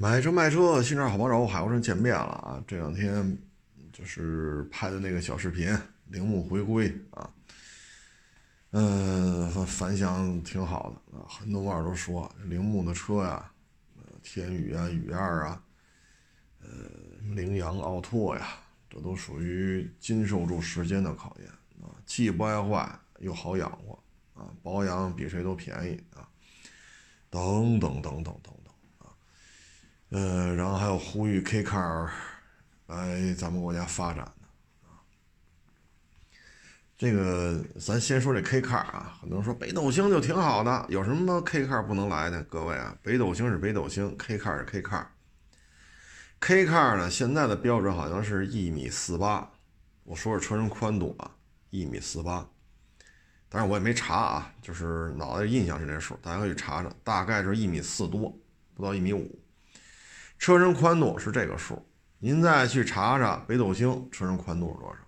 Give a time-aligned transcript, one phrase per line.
[0.00, 2.62] 买车卖车，新车好帮手，海沃生见面了啊！
[2.68, 3.36] 这两天
[3.92, 7.28] 就是拍的那个小视频，铃木回归啊，
[8.70, 13.50] 嗯，反响挺好的啊，很多网友都说铃木的车呀，
[14.22, 15.60] 天宇啊、雨二啊，
[16.62, 16.68] 呃，
[17.34, 18.50] 羚羊、奥拓呀，
[18.88, 21.48] 这都属于经受住时间的考验
[21.82, 22.88] 啊，既不爱坏
[23.18, 24.00] 又好养活
[24.34, 26.22] 啊，保养比谁都便宜啊，
[27.28, 28.54] 等等等等等。
[30.10, 32.08] 呃，然后还有呼吁 K car
[32.86, 34.96] 来咱们国家发展的啊。
[36.96, 42.42] 这个咱先说这 K car 啊，很多人说北斗星就挺好的，有什么 K car 不能来的？
[42.44, 45.04] 各位啊，北斗星是北斗星，K car 是 K car。
[46.40, 49.50] K car 呢，现在的标准好像是一米四八，
[50.04, 51.30] 我说是车身宽度啊，
[51.68, 52.48] 一米四八。
[53.50, 58.34] 但是我也没查啊，就是脑袋印象是这数，大家可以查查，大概就是一米四多，
[58.74, 59.38] 不到一米五。
[60.38, 61.84] 车身宽度是这个数，
[62.18, 64.98] 您再去查查北斗星车身宽度是多少，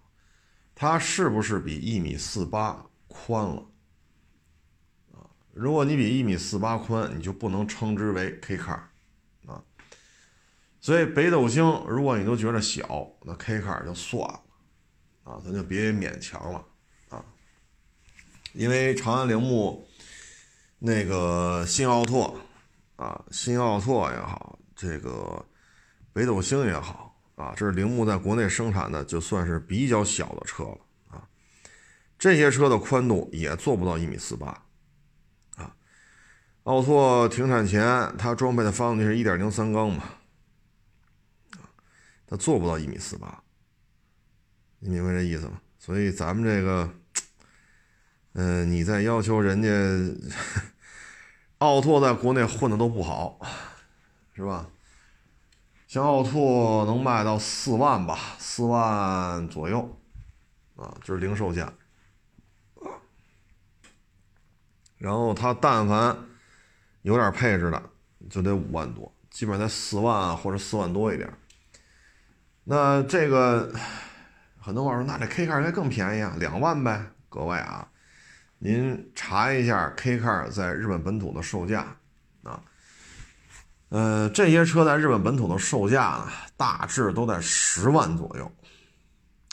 [0.74, 3.64] 它是不是比一米四八宽了？
[5.12, 5.22] 啊，
[5.52, 8.80] 如果你比一米四八宽，你就不能称之为 K car，
[9.46, 9.62] 啊，
[10.80, 14.42] 所以北斗星如果你都觉得小，那 K car 就算了，
[15.22, 16.64] 啊，咱就别勉强了，
[17.08, 17.24] 啊，
[18.52, 19.88] 因为长安铃木
[20.80, 22.36] 那个新奥拓，
[22.96, 24.58] 啊，新奥拓也好。
[24.80, 25.44] 这个
[26.10, 30.78] 北斗星也好啊，这是铃木在国内生产的，就算是比较小的车了
[31.10, 31.28] 啊。
[32.18, 34.64] 这些车的宽度也做不到一米四八
[35.56, 35.76] 啊。
[36.62, 37.84] 奥拓停产前，
[38.16, 40.02] 它装配的发动机是一点零三缸嘛，
[41.58, 41.68] 啊，
[42.26, 43.42] 它做不到一米四八，
[44.78, 45.60] 你明白这意思吗？
[45.78, 46.90] 所以咱们这个，
[48.32, 49.68] 嗯，你在要求人家
[51.58, 53.38] 奥拓在国内混的都不好。
[54.34, 54.66] 是吧？
[55.86, 59.98] 像奥拓能卖到四万吧，四万左右，
[60.76, 61.72] 啊，就是零售价。
[64.98, 66.16] 然后它但凡
[67.02, 67.82] 有点配置的，
[68.30, 71.28] 就得五万多，基本上在四万或者四万多一点。
[72.62, 73.74] 那这个
[74.60, 77.04] 很多网友说，那这 K car 应该更便宜啊，两万呗。
[77.28, 77.90] 各位啊，
[78.58, 81.96] 您查一下 K car 在日本本土的售价。
[83.90, 88.50] 呃，这些车在日本本土的售价呢，大致都在十万左右，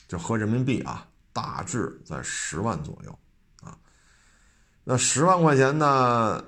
[0.08, 3.20] 就合人民币啊，大致在十万左右
[3.62, 3.76] 啊。
[4.84, 6.44] 那十万块钱呢，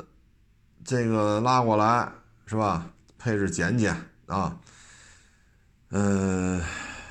[0.85, 2.11] 这个拉过来
[2.45, 2.85] 是吧？
[3.17, 3.93] 配置减减
[4.27, 4.55] 啊，
[5.89, 6.61] 嗯，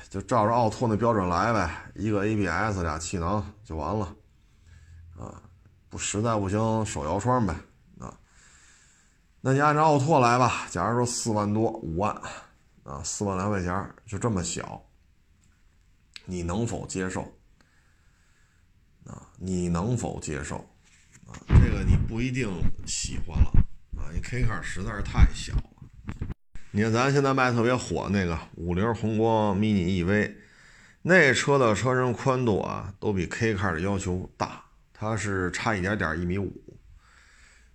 [0.09, 4.15] 就照着奥拓那标准来呗，一个 ABS，俩气囊就完了
[5.19, 5.43] 啊。
[5.89, 7.53] 不实在不行，手摇窗呗。
[9.41, 12.13] 那你按照奥拓来吧，假如说四万多五万，
[12.83, 14.83] 啊，四万来块钱就这么小，
[16.25, 17.21] 你能否接受？
[19.05, 20.57] 啊，你能否接受？
[21.25, 22.49] 啊，这个你不一定
[22.85, 23.49] 喜欢了，
[23.97, 25.63] 啊，你 K car 实在是太小了。
[26.71, 30.35] 你看咱现在卖特别火那个五菱宏光 mini EV，
[31.03, 36.68] 那车的车身宽度啊，都比 K car 的要求大，它是差一点点一米五。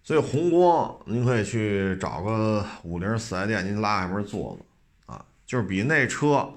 [0.06, 4.66] 所以宏光，您可以去找个五菱四 S 店，您拉下门坐坐，
[5.06, 6.52] 啊，就是比那车，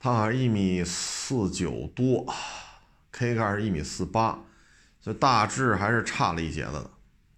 [0.00, 2.26] 它好像一米四九多
[3.12, 4.42] ，K 杆是一米四八，
[4.98, 6.72] 所以大致还是差了一截子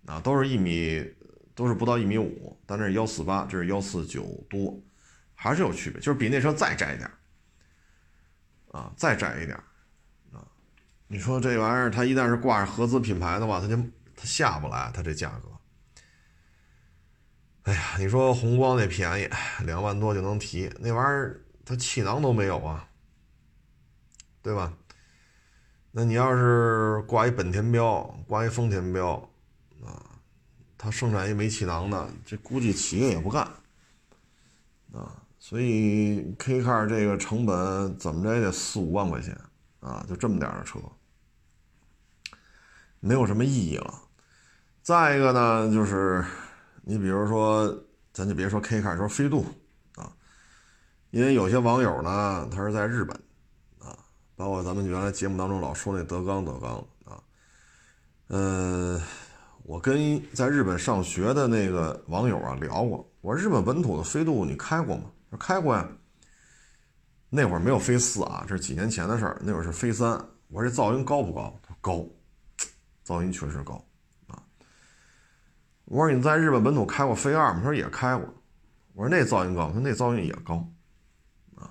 [0.06, 1.04] 的，啊，都是一米，
[1.56, 4.80] 都是不到一米五，但这是幺四八，这是幺四九多，
[5.34, 7.10] 还是有区别，就是比那车再窄一点，
[8.70, 9.58] 啊，再窄一点，
[10.32, 10.46] 啊，
[11.08, 13.76] 你说这玩意儿，它一旦是挂着合资品牌的话，它就。
[14.20, 15.48] 它下不来，它这价格。
[17.62, 19.30] 哎呀，你说宏光那便宜，
[19.64, 22.86] 两万多就能提，那玩意儿它气囊都没有啊，
[24.42, 24.74] 对吧？
[25.92, 29.14] 那你要是挂一本田标，挂一丰田标，
[29.82, 30.20] 啊，
[30.76, 33.42] 它生产一没气囊的，这估计企业也不干，
[34.92, 39.34] 啊，所以 K car 这个成本怎么着也得四五万块钱
[39.80, 40.78] 啊，就这么点的车，
[43.00, 44.02] 没有什么意义了。
[44.82, 46.24] 再一个呢，就是
[46.82, 47.72] 你比如说，
[48.12, 49.44] 咱就别说 K car，说飞度
[49.94, 50.10] 啊，
[51.10, 53.14] 因为有些网友呢，他是在日本
[53.78, 53.96] 啊，
[54.34, 57.22] 包括咱们原来节目当中老说那德纲德纲啊，
[58.28, 59.00] 呃，
[59.64, 65.04] 我跟在日本上学的那个网友啊聊过，我说日本本土的飞度你开过吗？
[65.28, 65.86] 说开过呀，
[67.28, 70.12] 那会儿没有飞四啊，这是几年前的事儿，那会儿是飞三。
[70.48, 71.60] 我说这噪音高不高？
[71.80, 72.04] 高，
[73.06, 73.80] 噪音确实高。
[75.90, 77.56] 我说你在日本本土开过飞二吗？
[77.56, 78.24] 他说也开过。
[78.94, 80.64] 我说那噪音高，他说那噪音也高，
[81.56, 81.68] 啊，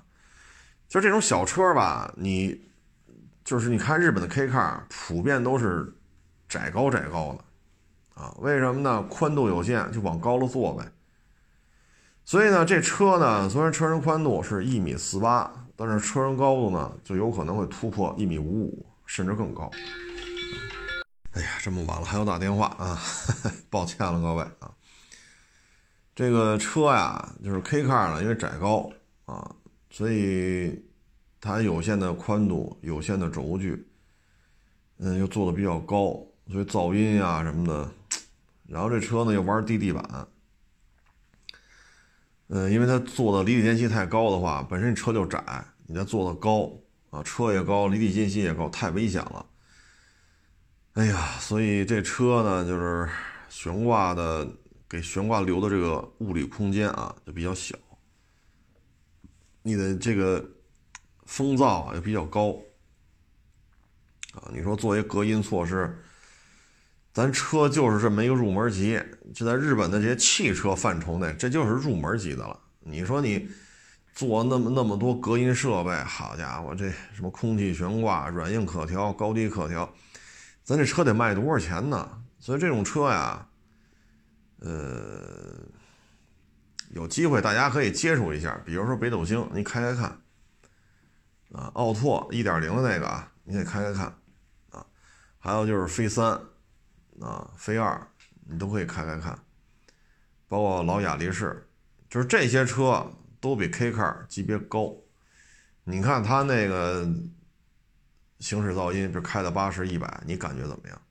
[0.86, 2.60] 就这种小车吧，你
[3.42, 5.90] 就是你看日本的 K car 普遍都是
[6.50, 9.02] 窄高窄高的，啊，为什么呢？
[9.08, 10.84] 宽度有限，就往高了做呗。
[12.26, 19.70] 所以呢，这车呢，虽然车身宽度是一米四八，但是车身高度呢，就有可能会突破一米五五，甚至更高。
[21.32, 23.00] 哎呀，这么晚了还要打电话啊，
[23.70, 24.74] 抱歉了各位啊。
[26.14, 28.90] 这个车呀，就是 K car 呢，因为窄高
[29.26, 29.54] 啊，
[29.90, 30.84] 所以
[31.40, 33.86] 它有限的宽度、有限的轴距，
[34.98, 37.88] 嗯，又做的比较高，所以噪音呀什么的。
[38.66, 40.28] 然后这车呢又玩低地板。
[42.48, 46.72] 嗯，因为它做的离地间隙太高的话，本身车就窄，你再做的高
[47.10, 49.46] 啊，车也高，离地间隙也高，太危险了。
[51.00, 53.08] 哎呀，所以这车呢，就是
[53.48, 54.46] 悬挂的，
[54.86, 57.74] 给悬挂留的这个物理空间啊，就比较小。
[59.62, 60.44] 你的这个
[61.24, 62.54] 风噪也比较高
[64.34, 66.04] 啊，你说作为隔音措施。
[67.14, 69.00] 咱车就是这么一个入门级，
[69.34, 72.60] 就在日本的这些汽车范畴内，这就是入门级的了。
[72.80, 73.48] 你说你
[74.12, 79.90] 做那么那么多隔音设备，好家伙，这什么空气悬挂、软硬可调、高低可调，
[80.64, 82.22] 咱这车得卖多少钱呢？
[82.38, 83.48] 所以这种车呀，
[84.58, 85.66] 呃，
[86.90, 90.20] 有机会大家可以接触一下，比如说北斗星，你开开看
[91.52, 94.06] 啊，奥拓一点零的那个啊，你得开开看
[94.70, 94.86] 啊，
[95.38, 96.40] 还有就是飞三。
[97.20, 98.08] 啊，飞二
[98.48, 99.38] 你都可以开开看，
[100.48, 101.68] 包括老雅力士，
[102.08, 104.96] 就是这些车都比 K car 级别高。
[105.84, 107.06] 你看它那个
[108.40, 111.02] 行驶噪音，就开到八十一百，你感觉怎么样？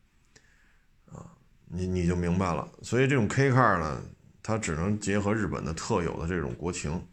[1.14, 1.26] 啊，
[1.68, 2.70] 你你就明白了。
[2.82, 4.02] 所以这种 K car 呢，
[4.44, 7.08] 它只能结合日本的特有的这种国情。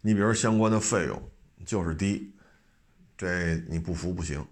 [0.00, 1.30] 你比如相关的费用
[1.64, 2.34] 就是低，
[3.16, 4.44] 这你不服不行。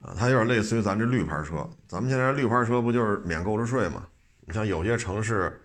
[0.00, 4.06] 啊，它有点类似于咱这绿牌车，咱们现在绿牌车不就是免购置税吗？
[4.40, 5.60] 你像有些城市，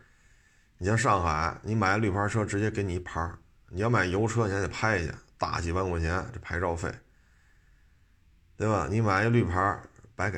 [0.77, 3.29] 你像上海，你买绿牌车直接给你一牌
[3.67, 5.11] 你要买油车，你还得拍去，
[5.41, 6.93] 大几万块钱这牌照费，
[8.55, 8.87] 对吧？
[8.87, 9.81] 你买一绿牌
[10.15, 10.37] 白给，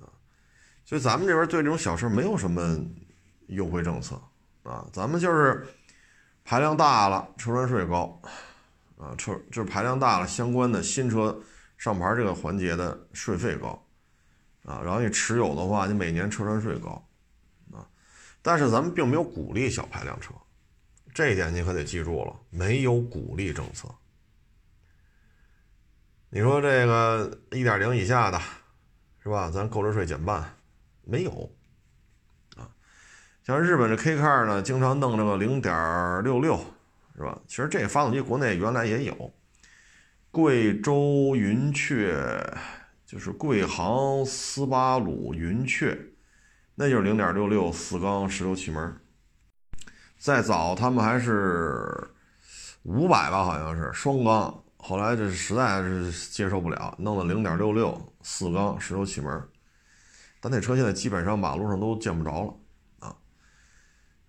[0.00, 0.10] 啊，
[0.84, 2.76] 所以咱们这边对这种小车没有什么
[3.46, 4.20] 优惠政策
[4.64, 5.64] 啊，咱们就是
[6.42, 8.20] 排量大了，车船税高，
[8.98, 11.40] 啊，车就是排量大了，相关的新车。
[11.78, 13.70] 上牌这个环节的税费高，
[14.64, 16.90] 啊，然后你持有的话，你每年车船税高，
[17.72, 17.84] 啊，
[18.40, 20.32] 但是咱们并没有鼓励小排量车，
[21.14, 23.88] 这一点你可得记住了，没有鼓励政策。
[26.30, 28.40] 你说这个一点零以下的，
[29.22, 29.50] 是吧？
[29.50, 30.56] 咱购置税减半，
[31.04, 31.52] 没有，
[32.56, 32.66] 啊，
[33.44, 36.58] 像日本这 K car 呢，经常弄这个零点六六，
[37.14, 37.38] 是吧？
[37.46, 39.34] 其实这发动机国内原来也有。
[40.30, 42.16] 贵州云雀
[43.04, 45.94] 就是贵行斯巴鲁云雀，
[46.74, 49.01] 那就是零点六六四缸十六气门。
[50.22, 51.92] 再早他们还是
[52.84, 54.62] 五百吧，好像是双缸。
[54.76, 59.42] 后来这实在是接受不了，弄了零点六六四缸石油气门。
[60.40, 62.54] 但那车现在基本上马路上都见不着了
[63.00, 63.16] 啊。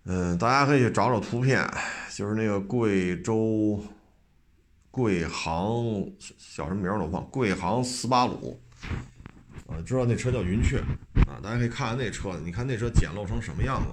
[0.06, 1.64] 嗯，大家可以去找找图片，
[2.12, 3.80] 就是那个贵州。
[4.90, 6.12] 贵行
[6.56, 8.60] 叫什么名儿我忘，贵行斯巴鲁，
[9.68, 10.78] 啊，知道那车叫云雀
[11.28, 13.88] 啊，大家可以看看那车，你看那车简陋成什么样子？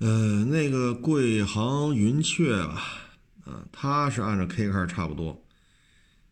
[0.00, 2.82] 呃，那个贵行云雀吧，
[3.44, 5.44] 啊，它是按照 K 卡差不多，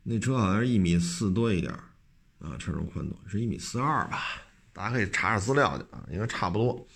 [0.02, 1.72] 那车好像是一米四多一点
[2.40, 4.22] 啊，车身宽度是一米四二吧，
[4.72, 6.86] 大家可以查查资料去啊，应该差不多，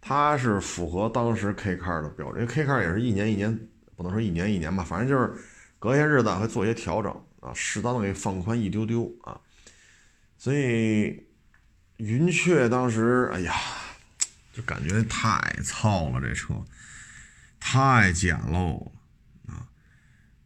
[0.00, 5.32] 它是符合当时 K 卡的标准，因为 K 卡也是一年一年，不能说一年一年吧，反正就是。
[5.80, 9.40] 隔些日子会做一些调整啊，适当的给放宽一丢丢啊，
[10.36, 11.24] 所以
[11.98, 13.54] 云雀当时哎呀，
[14.58, 16.64] 就感觉太糙了，这车
[17.60, 18.92] 太简陋了
[19.46, 19.68] 啊，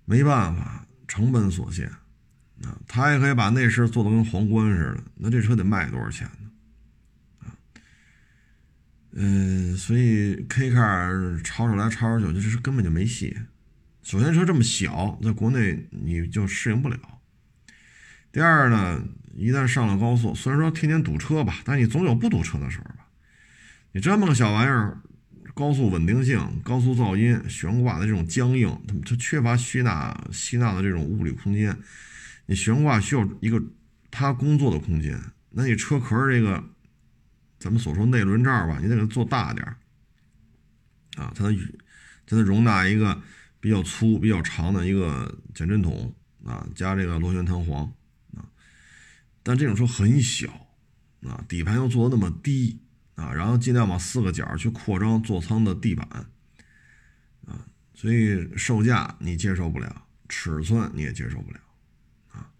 [0.04, 1.88] 没办法，成本所限
[2.62, 6.50] 啊，他也可以把内饰做的跟皇冠似的，那这车得卖多少钱呢？
[7.38, 7.56] 啊，
[9.12, 13.34] 嗯，所以 K car 吵吵来吵吵去，这是根本就没戏。
[14.02, 16.98] 首先车这么小，在国内你就适应不了。
[18.30, 19.02] 第二呢，
[19.34, 23.06] 一旦上了高速，虽然说天天堵车吧，但你总有不堵车的时候吧。
[23.92, 25.02] 你这么个小玩意儿，
[25.54, 31.76] 高速稳定性、高速噪音、悬挂的这种僵硬，它它缺乏吸纳吸纳的这种物理空间。
[32.46, 33.62] 你悬挂需要一个
[34.10, 35.20] 它工作的空间，
[35.50, 36.64] 那你车壳这个
[37.58, 39.76] 咱们所说内轮罩吧，你得给它做大点儿。
[41.16, 41.54] 啊，它的
[42.24, 43.20] 它能容纳一个
[43.60, 47.84] 比较粗、比较长的一个减震筒啊，加这个螺旋弹簧
[48.34, 48.48] 啊，
[49.42, 50.48] 但这种车很小
[51.26, 52.80] 啊，底盘又做的那么低
[53.14, 56.06] 啊，然后尽量往四个角去扩张座舱的地板
[57.46, 61.60] 啊，所以售价你接受不了，尺寸你也接受不了
[62.30, 62.50] 啊，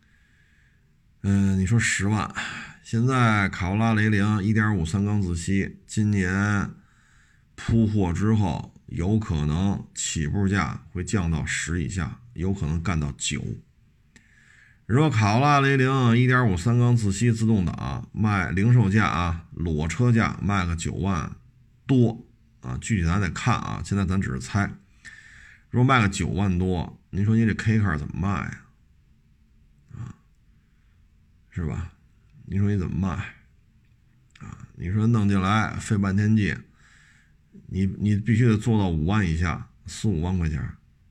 [1.22, 2.34] 嗯，你说十万。
[2.82, 6.70] 现在卡罗拉雷凌1.5三缸自吸，今年
[7.54, 13.42] 铺货之后，有可能起步价会降到十以下，有可能干到九。
[14.92, 21.34] 如果卡罗拉雷凌1.5三缸自吸自动挡卖零售价啊，裸车价卖个九万
[21.86, 22.26] 多
[22.60, 24.70] 啊，具体咱得看啊，现在咱只是猜。
[25.70, 29.96] 如果卖个九万多，您说你这 K car 怎么卖啊？
[29.96, 30.14] 啊，
[31.48, 31.92] 是吧？
[32.44, 33.16] 你说你怎么卖
[34.46, 34.68] 啊？
[34.76, 36.54] 你说弄进来费半天劲，
[37.68, 40.60] 你你必须得做到五万以下，四五万块钱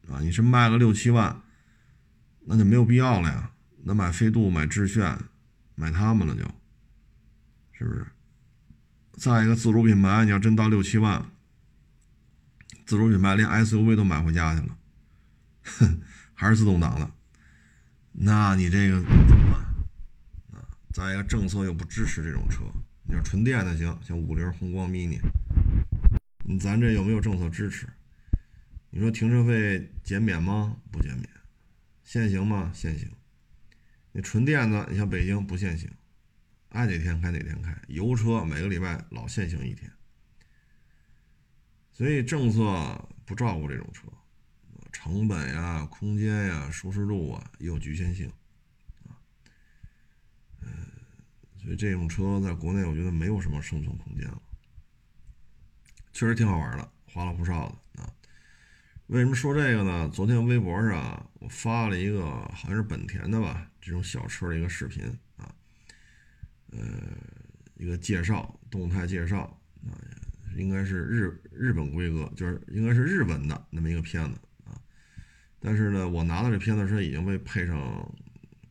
[0.07, 0.19] 啊！
[0.21, 1.41] 你是卖个六七万，
[2.45, 3.50] 那就没有必要了呀。
[3.83, 5.17] 那买飞度、买致炫、
[5.75, 6.43] 买他们了，就，
[7.71, 8.05] 是不是？
[9.13, 11.25] 再一个自主品牌，你要真到六七万，
[12.85, 14.77] 自主品牌连 SUV 都买回家去了，
[15.63, 16.01] 哼，
[16.33, 17.11] 还是自动挡的，
[18.11, 20.59] 那你这个怎么办？
[20.59, 20.65] 啊。
[20.93, 22.63] 再一个，政策又不支持这种车。
[23.03, 25.19] 你说纯电的行，像五菱宏光 mini，
[26.45, 27.87] 你咱这有没有政策支持？
[28.89, 30.75] 你说停车费减免吗？
[30.91, 31.29] 不减免。
[32.03, 32.71] 限行吗？
[32.73, 33.09] 限行。
[34.13, 35.89] 你纯电的，你像北京不限行，
[36.69, 37.75] 爱哪天开哪天开。
[37.87, 39.91] 油车每个礼拜老限行一天。
[41.91, 44.07] 所以政策不照顾这种车，
[44.91, 48.31] 成本呀、空间呀、舒适度啊也，有局限性。
[51.63, 54.41] 所以这种车在国内，我觉得没有什么生存空间了。
[56.11, 58.11] 确实挺好玩的，花里胡哨的啊。
[59.07, 60.09] 为什么说这个呢？
[60.09, 65.03] 昨天微博上我发了一个好像是本田的吧，这种小车的一个视频
[65.35, 65.53] 啊，
[66.71, 66.79] 呃，
[67.75, 69.97] 一个介绍，动态介绍啊，
[70.55, 74.79] 应该是日日本规格，就是应该是日文的那么一个片子啊。
[75.59, 78.15] 但是呢，我拿到这片子时已经被配上。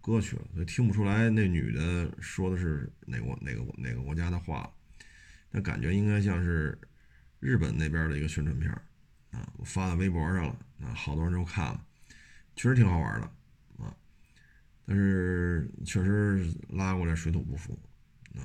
[0.02, 4.72] 歌曲了，所以听不出来那女的说的是哪国哪个哪个国家的话，
[5.50, 6.76] 那感觉应该像是
[7.38, 8.72] 日本那边的一个宣传片
[9.30, 9.52] 啊。
[9.58, 11.84] 我发在微博上了啊，好多人都看了，
[12.56, 13.30] 确实挺好玩的。
[14.90, 17.78] 但是确实拉过来水土不服
[18.34, 18.42] 啊。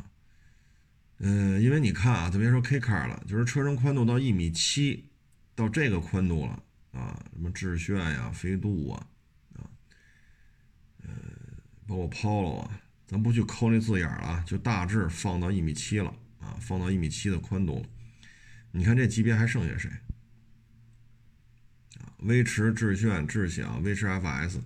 [1.17, 5.09] 嗯，因为你看啊，就别说 K car 了，就是车身宽度到一米七，
[5.55, 6.61] 到这个宽度了
[6.91, 9.07] 啊，什么致炫呀、飞度啊。
[11.87, 17.89] 包括 Polo 啊，咱不去抠那字眼了，就大致放到一米七了啊，放到一米七的宽度了。
[18.71, 19.89] 你看这级别还剩下谁？
[21.99, 24.59] 啊，威驰、致炫、智享、威驰 FS，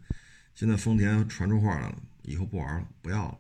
[0.60, 3.40] 现在丰田传出话来了，以后不玩了，不要了。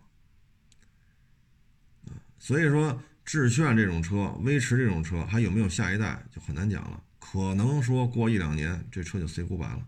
[2.37, 9.85] 所以说致炫这种车，威驰这种车还有没有下一代就很难讲了，可能说过一两年这车就 say goodbye 了，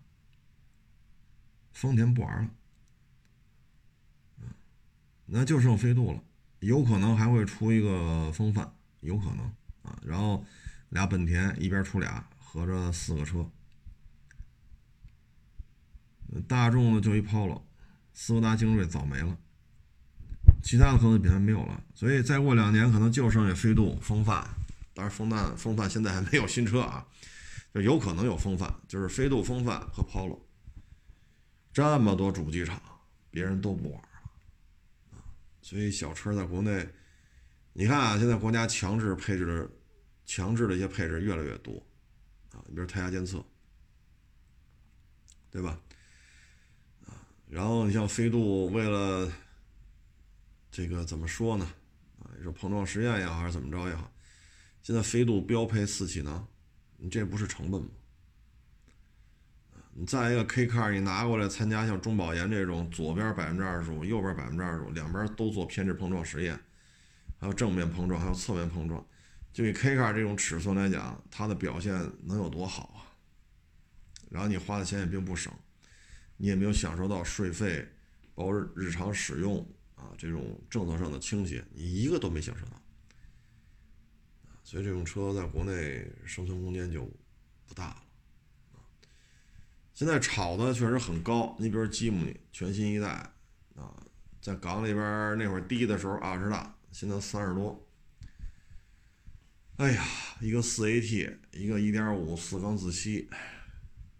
[1.71, 2.49] 丰田不玩了。
[5.25, 6.21] 那就剩飞度了，
[6.59, 8.69] 有可能还会出一个风范，
[8.99, 9.45] 有可能
[9.83, 9.97] 啊。
[10.03, 10.45] 然后
[10.89, 13.49] 俩本田一边出俩，合着四个车。
[16.47, 17.61] 大众的就一 Polo，
[18.13, 19.37] 斯柯达精锐早没了，
[20.63, 21.83] 其他的可能品牌没有了。
[21.93, 24.47] 所以再过两年可能就剩下飞度、风范。
[24.93, 27.07] 当然风范风范现在还没有新车啊，
[27.73, 30.39] 就有可能有风范，就是飞度、风范和 Polo。
[31.73, 32.81] 这么多主机厂，
[33.29, 35.21] 别人都不玩了。
[35.61, 36.87] 所以小车在国内，
[37.73, 39.69] 你看啊，现在国家强制配置的、
[40.25, 41.73] 强制的一些配置越来越多，
[42.51, 43.43] 啊，你比如胎压监测，
[45.49, 45.79] 对吧？
[47.51, 49.29] 然后你像飞度为了
[50.71, 51.65] 这个怎么说呢？
[52.19, 54.09] 啊，你说碰撞实验也好，还是怎么着也好，
[54.81, 56.47] 现在飞度标配四气囊，
[56.95, 57.89] 你这不是成本吗？
[59.93, 66.57] 你再一个 K car，你拿过来参加像中保研这种，左边百分之二十五，右边百分之二十五，两边都做偏置碰撞实验，
[67.37, 69.05] 还有正面碰撞，还有侧面碰撞，
[69.51, 71.93] 就以 K car 这种尺寸来讲，它的表现
[72.23, 73.11] 能有多好啊？
[74.29, 75.51] 然后你花的钱也并不省，
[76.41, 77.87] 你也没有享受到税费，
[78.33, 82.81] 包括日常使用啊这种政策上的倾斜，你一个都没享受到，
[84.63, 87.07] 所以这种车在国内生存空间就
[87.67, 88.03] 不大了。
[89.93, 93.07] 现在炒的确实很高，你比如吉姆尼全新一代
[93.75, 94.01] 啊，
[94.41, 97.87] 在港里边那会儿低的时候二十大，现在三十多，
[99.75, 100.03] 哎呀，
[100.39, 103.29] 一个四 AT，一个一点五四缸自吸，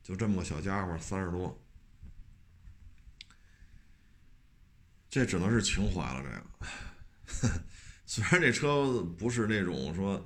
[0.03, 1.57] 就这么个小家伙，三十多。
[5.11, 6.23] 这只能是情怀了。
[6.23, 7.61] 这个，
[8.07, 10.25] 虽然这车不是那种说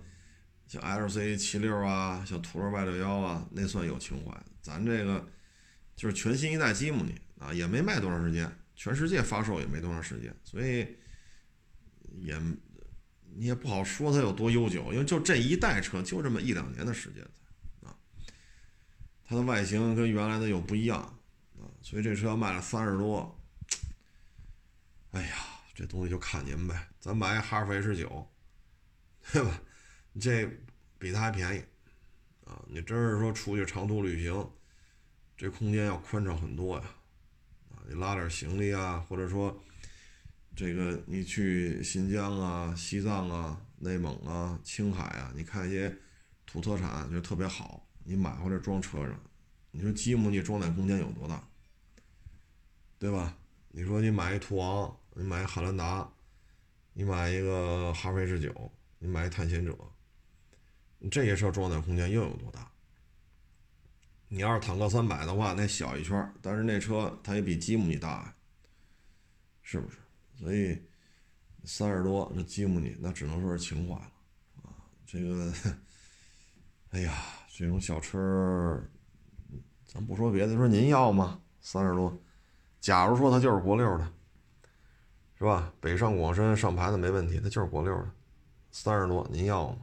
[0.67, 4.31] 像 LC 七六啊，像途乐 Y 六幺啊，那算有情怀。
[4.61, 5.27] 咱这个
[5.95, 10.87] 就是全新一代吉姆尼啊，也没卖多长时间，全世界发售也没多长时间，所以
[12.19, 12.39] 也
[13.35, 17.23] 你也不好说它有多悠久，因为就这一代车就这么一两年的时间
[17.81, 17.97] 啊。
[19.23, 20.99] 它的外形跟原来的又不一样
[21.57, 23.41] 啊，所以这车卖了三十多。
[25.75, 26.87] 这东西就看您呗。
[26.99, 28.27] 咱买哈弗 H 九，
[29.33, 29.61] 对吧？
[30.17, 30.49] 这
[30.97, 31.59] 比它还便宜
[32.45, 32.63] 啊！
[32.69, 34.49] 你真是说出去长途旅行，
[35.35, 36.85] 这空间要宽敞很多呀。
[37.69, 39.61] 啊，你拉点行李啊，或者说
[40.55, 45.93] 这个你去新疆啊、西藏啊、内蒙啊、青海啊，你看一些
[46.45, 49.19] 土特产就特别好，你买回来装车上，
[49.71, 51.45] 你说吉姆尼装载空间有多大？
[52.97, 53.37] 对吧？
[53.71, 54.97] 你说你买一途昂。
[55.17, 56.11] 你买一汉兰达，
[56.91, 59.73] 你买一个哈弗 H 九，你买一探险者，
[60.99, 62.69] 你这些车装载空间又有多大？
[64.27, 68.35] 你要是坦克三百的话，那小一圈，但是那车它也比吉姆尼大呀，
[69.61, 69.97] 是不是？
[70.37, 70.77] 所以
[71.63, 74.11] 三十多那吉姆尼那只能说是情怀了
[74.63, 74.75] 啊！
[75.05, 75.53] 这个，
[76.89, 77.13] 哎呀，
[77.55, 78.83] 这种小车，
[79.85, 81.39] 咱不说别的，说您要吗？
[81.61, 82.21] 三十多，
[82.81, 84.11] 假如说它就是国六的。
[85.37, 85.71] 是吧？
[85.81, 88.09] 北上广深上牌子没问题，它就是国六的，
[88.71, 89.77] 三十多，您要吗？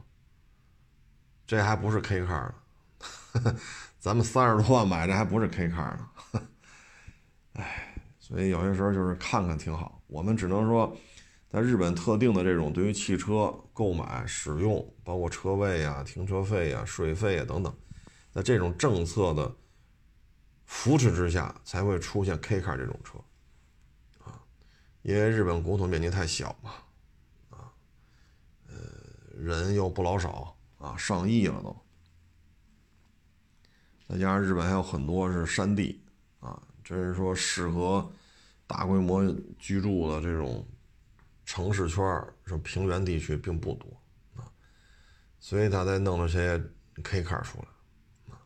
[1.45, 2.51] 这还不是 K car
[3.33, 3.55] 呢，
[3.99, 5.95] 咱们三十多万买这还不是 K car
[6.31, 6.41] 呢，
[7.53, 10.01] 哎，所以有些时候就是看看挺好。
[10.07, 10.95] 我们只能说，
[11.49, 17.71] 在日本特定的这种对于汽车购买、使用，包括车位啊、停车费啊、税费啊等等，
[18.31, 19.53] 在这种政策的
[20.65, 23.19] 扶持之下，才会出现 K car 这种车。
[25.03, 26.71] 因为日本国土面积太小嘛，
[27.49, 27.69] 啊，
[28.69, 28.75] 呃，
[29.37, 31.75] 人又不老少啊，上亿了都，
[34.07, 36.01] 再加上日本还有很多是山地
[36.39, 38.09] 啊，这是说适合
[38.65, 40.65] 大规模居住的这种
[41.45, 44.01] 城市圈儿，是平原地区并不多
[44.41, 44.47] 啊，
[45.37, 46.63] 所以他才弄了些
[47.03, 48.39] K car 出来，啊，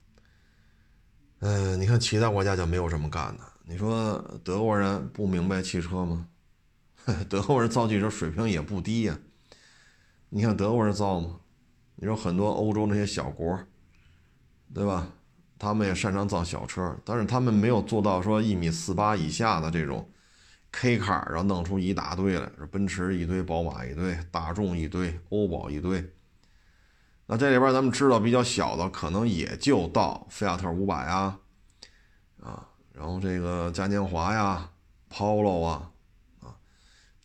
[1.41, 6.27] 嗯，你看其他国家就没有这么干的，你说德国人不明白汽车吗？
[7.29, 9.17] 德国人造汽车水平也不低呀，
[10.27, 11.39] 你看德国人造吗？
[11.95, 13.57] 你说很多欧洲那些小国，
[14.73, 15.07] 对吧？
[15.57, 20.11] 他们也擅长造小车，但是他们没有做到说一米四八以下的这种
[20.71, 26.13] K car，然后弄出一大堆来，奔驰一堆，宝马一堆，大众一堆，欧宝一堆。
[27.25, 31.39] 那这里边咱们知道比较小的，可能也就到菲亚特五百啊，
[32.43, 34.69] 啊，然后这个嘉年华呀
[35.09, 35.91] ，Polo 啊。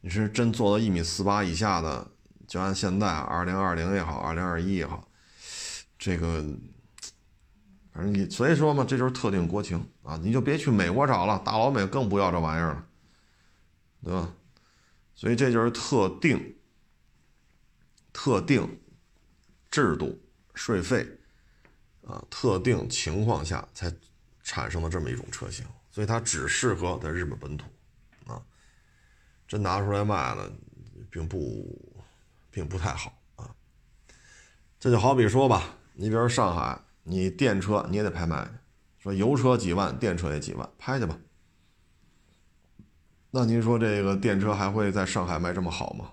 [0.04, 2.10] 你是真做到一米四八以下的，
[2.48, 5.08] 就按现在二零二零也好，二零二一也好，
[5.96, 6.44] 这个
[7.92, 12.86] 反正你所以说嘛，这就是特定国情啊，你就别去美国找了，大老美更不要这玩意儿了，
[14.02, 14.34] 对吧？
[15.14, 16.56] 所以这就是特定、
[18.12, 18.80] 特定
[19.70, 20.20] 制度、
[20.52, 21.06] 税费
[22.04, 23.94] 啊，特定情况下才
[24.42, 27.66] 产生的这么一种车型，所以它只适合在日本本土。
[29.52, 30.50] 真拿出来卖了，
[31.10, 31.94] 并不，
[32.50, 33.54] 并不太好啊。
[34.80, 38.50] 这就好比说吧，你比如上海，你电车你也得拍卖，
[38.98, 41.18] 说油车几万，电车也几万，拍去吧。
[43.30, 46.12] 那您说这个电车还会在上海卖这么好吗？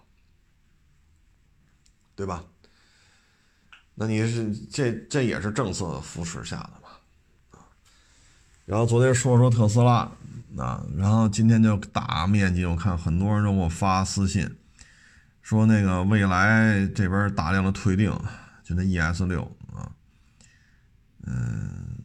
[2.17, 2.43] 对吧？
[3.95, 7.61] 那你是这这也是政策扶持下的嘛？
[8.65, 10.11] 然后昨天说说特斯拉。
[10.57, 14.57] 啊，然后今天就大面积，我看很多人都给我发私信，
[15.41, 18.11] 说那个未来这边大量的退订，
[18.63, 19.91] 就那 ES 六啊，
[21.25, 22.03] 嗯，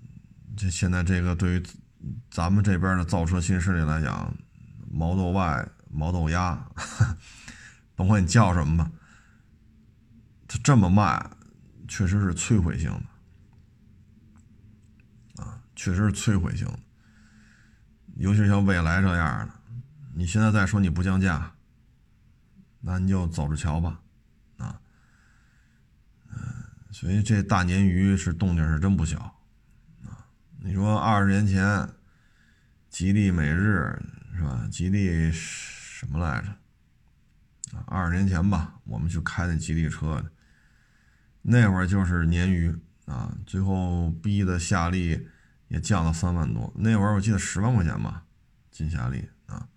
[0.56, 1.62] 这现在这个对于
[2.30, 4.36] 咱们这边的造车新势力来讲
[4.90, 6.66] 毛豆外、毛豆、鸭，
[7.96, 8.90] 甭管你叫什么吧，
[10.46, 11.30] 它这么卖，
[11.88, 12.90] 确实是摧毁性
[15.36, 16.78] 的，啊，确实是摧毁性的。
[18.16, 19.52] 尤其像蔚来这样的，
[20.14, 21.52] 你现在再说你不降价，
[22.80, 24.00] 那你就走着瞧吧，
[24.58, 24.80] 啊，
[26.28, 26.36] 嗯，
[26.92, 29.18] 所以这大鲶鱼是动静是真不小，
[30.04, 30.26] 啊，
[30.60, 31.88] 你说二十年前，
[32.88, 34.00] 吉利美日
[34.36, 34.68] 是吧？
[34.70, 36.48] 吉利什么来着？
[37.86, 40.24] 二十年前吧，我们去开那吉利车，
[41.42, 42.72] 那会儿就是鲶鱼
[43.06, 45.28] 啊，最后逼的夏利
[45.68, 46.72] 也降到三万多。
[46.76, 48.24] 那会儿我记得十万块钱吧，
[48.70, 49.68] 进夏利啊。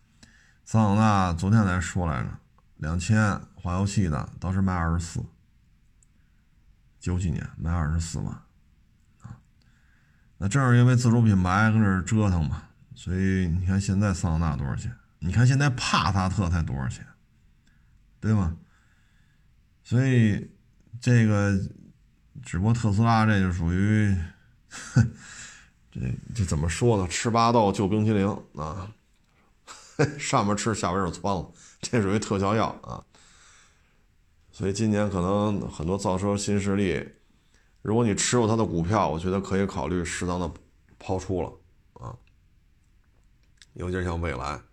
[0.66, 2.30] 桑塔纳昨天才说来着，
[2.76, 5.24] 两千化油器的，当时卖二十四，
[7.00, 8.28] 九几年卖二十四万
[9.22, 9.40] 啊。
[10.38, 12.64] 那正是因为自主品牌跟这折腾嘛，
[12.96, 14.96] 所以你看现在桑塔纳多少钱？
[15.20, 17.06] 你看现在帕萨特才多少钱？
[18.20, 18.58] 对吗？
[19.84, 20.52] 所以。
[21.00, 21.56] 这个，
[22.42, 24.18] 只不过特斯拉这就属于，
[26.36, 27.08] 这怎么说呢？
[27.08, 28.92] 吃巴豆就冰淇淋啊，
[30.20, 33.04] 上面吃下边就窜了，这属于特效药啊。
[34.52, 37.08] 所以今年可能很多造车新势力，
[37.82, 40.52] 如果你持有它的股票，我觉得可以考虑适当的
[41.00, 41.52] 抛出了
[41.94, 42.16] 啊。
[43.74, 44.64] 尤其是像蔚来啊。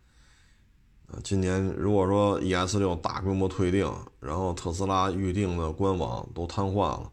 [1.23, 7.13] 今年如果说 ES 六大规模退订，然后特斯拉预定的官网都瘫痪了，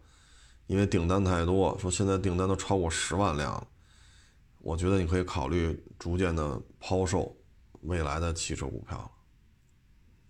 [0.68, 3.68] 因为订单太多，说现在订单都超过十万辆了，
[4.64, 7.36] 我觉得你可以考虑逐渐的抛售
[7.82, 9.12] 未来的汽车股票，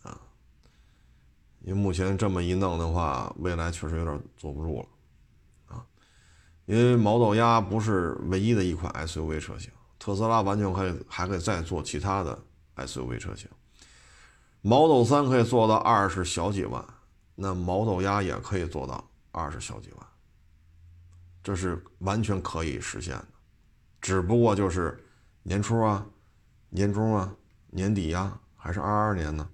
[0.03, 0.17] 啊，
[1.59, 5.85] 因为目前这么一弄的话，未来确实有点坐不住了，啊，
[6.65, 12.41] 因为毛豆鸭不是唯一的一款 SUV 车型，特斯拉完全可以还可以再做其他的
[12.77, 13.49] SUV 车型。
[14.61, 16.85] Model 3可以做到二十小几万，
[17.35, 20.07] 那毛豆鸭也可以做到二十小几万，
[21.43, 23.27] 这是完全可以实现的，
[24.01, 25.01] 只不过就是
[25.43, 26.05] 年初啊、
[26.69, 27.33] 年中啊、
[27.67, 29.47] 年底呀，还是二二年呢，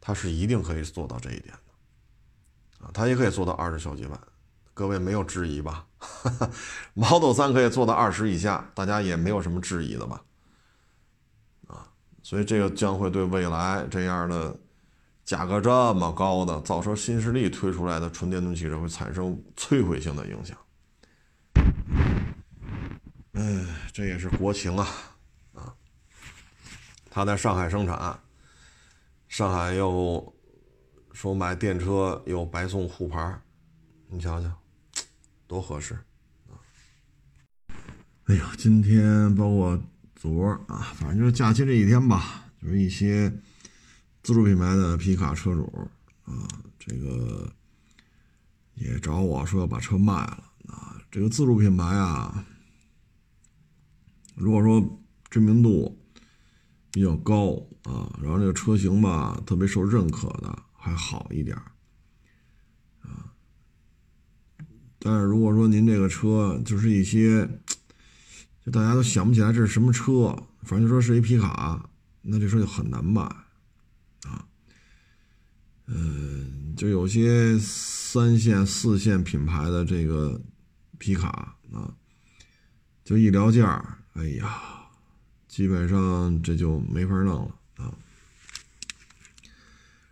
[0.00, 4.20] 它是一定可以做到这一点的，啊，它也可以做到二十小几万，
[4.74, 5.86] 各位没有质疑吧？
[6.94, 10.22] Model 3可以做到二十以下，大家也没有什么质疑的吧？
[11.68, 11.88] 啊
[12.22, 14.56] 所以这个将会对未来这样的
[15.24, 20.56] 价格这么高的造车新势力推出来的纯电动汽车会产生摧毁性的影响。
[23.32, 24.88] 嗯，这也是国情啊，
[25.54, 25.74] 啊，
[27.10, 28.18] 他在上海生产，
[29.28, 30.34] 上海又
[31.12, 33.40] 说买电车又白送沪牌，
[34.08, 34.50] 你瞧瞧，
[35.46, 35.94] 多合适
[36.48, 36.56] 啊！
[38.24, 39.80] 哎呀，今天包括。
[40.14, 43.28] 昨儿啊，反正就是假期这几天吧，就是一些
[44.22, 45.90] 自主品牌的皮卡车主
[46.24, 46.46] 啊，
[46.78, 47.52] 这个
[48.74, 50.96] 也找我说要把车卖了啊。
[51.10, 52.46] 这个自主品牌啊，
[54.42, 56.04] 如果说知名度
[56.90, 61.56] 比较高啊，然后这个车型吧特别受认可的还好一点
[63.00, 63.32] 啊。
[64.98, 67.48] 但是如果说您这个车就是一些。
[68.64, 73.20] 就大家都想不起来这是什么车，反正就说是一皮卡，那这车就很难卖，
[74.22, 74.46] 啊，
[75.86, 80.40] 嗯，就有些三线、四线品牌的这个
[80.98, 81.92] 皮卡啊，
[83.02, 84.60] 就一聊价，哎呀，
[85.48, 87.92] 基本上这就没法弄了啊。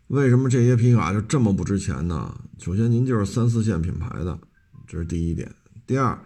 [0.09, 2.39] 为什么这些皮卡就这么不值钱呢？
[2.59, 4.39] 首先，您就是三四线品牌的，
[4.87, 5.53] 这是第一点。
[5.87, 6.19] 第二。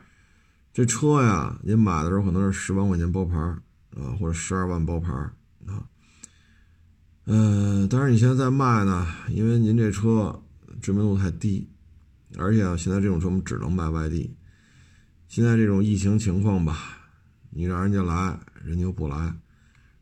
[0.77, 5.13] 这车呀，您买的时候可能是十万块钱包牌啊，或者十二万包牌
[5.69, 5.87] 啊，
[7.27, 10.43] 嗯，但是你现在在卖呢，因为您这车
[10.83, 11.71] 知名度太低，
[12.37, 14.35] 而且现在这种车我们只能卖外地。
[15.29, 17.04] 现在这种疫情情况吧，
[17.55, 19.35] 你让人家来，人家又不来，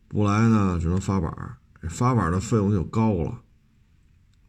[0.09, 1.57] 不来呢，只能发板
[1.91, 3.31] 发板的费用就高了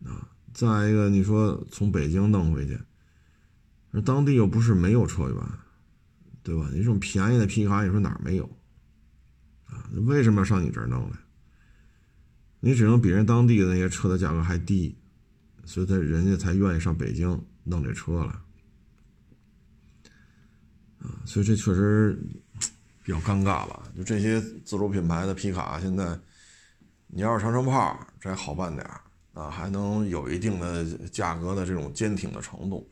[0.06, 0.28] 啊。
[0.54, 2.80] 再一个，你说从北京弄回去，
[3.92, 5.38] 那当地又不是没有车源。
[6.46, 6.68] 对吧？
[6.74, 8.44] 你这种便宜的皮卡，你说哪儿没有？
[9.66, 11.18] 啊，为什么要上你这儿弄来？
[12.60, 14.94] 你只能比人当地的那些车的价格还低，
[15.63, 18.34] 所以他人家才愿意上北京弄这车来。
[21.00, 22.22] 啊，所以这确实
[23.04, 23.84] 比较尴尬吧？
[23.96, 26.18] 就这些自主品牌的皮卡，现在
[27.08, 29.02] 你要是长城炮，这还好办点儿
[29.34, 32.89] 啊，还能有一定的价格的这种坚挺的程度。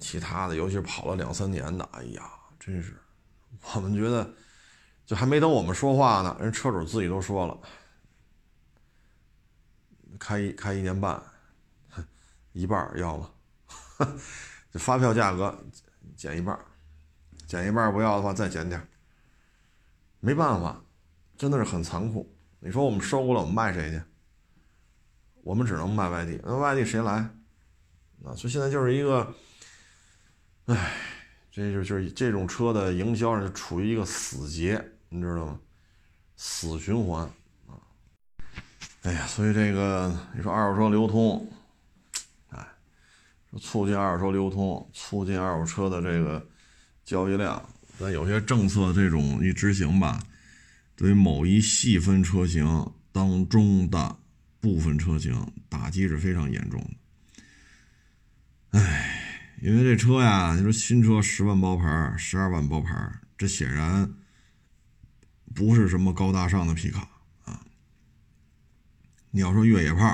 [0.00, 2.22] 其他的，尤其是跑了两三年的，哎呀。
[2.58, 2.96] 真是，
[3.74, 4.28] 我们觉得，
[5.06, 7.56] 就还没等我们说话呢，人车主自己都说了，
[10.18, 11.22] 开一开一年半，
[12.52, 13.30] 一半要了，
[14.72, 15.56] 这发票价格
[16.16, 16.58] 减一半，
[17.46, 18.88] 减一半不要的话再减点，
[20.20, 20.82] 没办法，
[21.36, 22.34] 真的是很残酷。
[22.60, 24.02] 你说我们收了，我们卖谁去？
[25.42, 27.12] 我们只能卖外地，那外地谁来？
[28.24, 29.34] 啊，所以现在就是一个，
[30.66, 30.92] 唉。
[31.48, 35.58] 这就就是这种车的营销是处于一个死结，你知道吗？
[36.36, 37.22] 死循环
[37.66, 37.80] 啊！
[39.04, 41.50] 哎呀，所以这个你说二手车流通，
[42.50, 42.68] 哎，
[43.58, 46.46] 促进二手车流通，促进二手车的这个
[47.06, 47.66] 交易量。
[47.98, 50.22] 但有些政策这种一执行吧，
[50.94, 54.18] 对于某一细分车型当中的
[54.60, 58.78] 部分车型打击是非常严重的。
[58.78, 64.12] 唉，因为这车呀，你说新车十万包牌，十二万包牌，这显然
[65.54, 67.08] 不是什么高大上的皮卡
[67.44, 67.64] 啊。
[69.30, 70.06] 你要说越野炮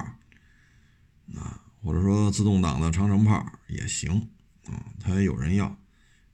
[1.34, 1.58] 啊。
[1.84, 4.28] 或者说自动挡的长城炮也行
[4.66, 5.76] 啊，它也有人要，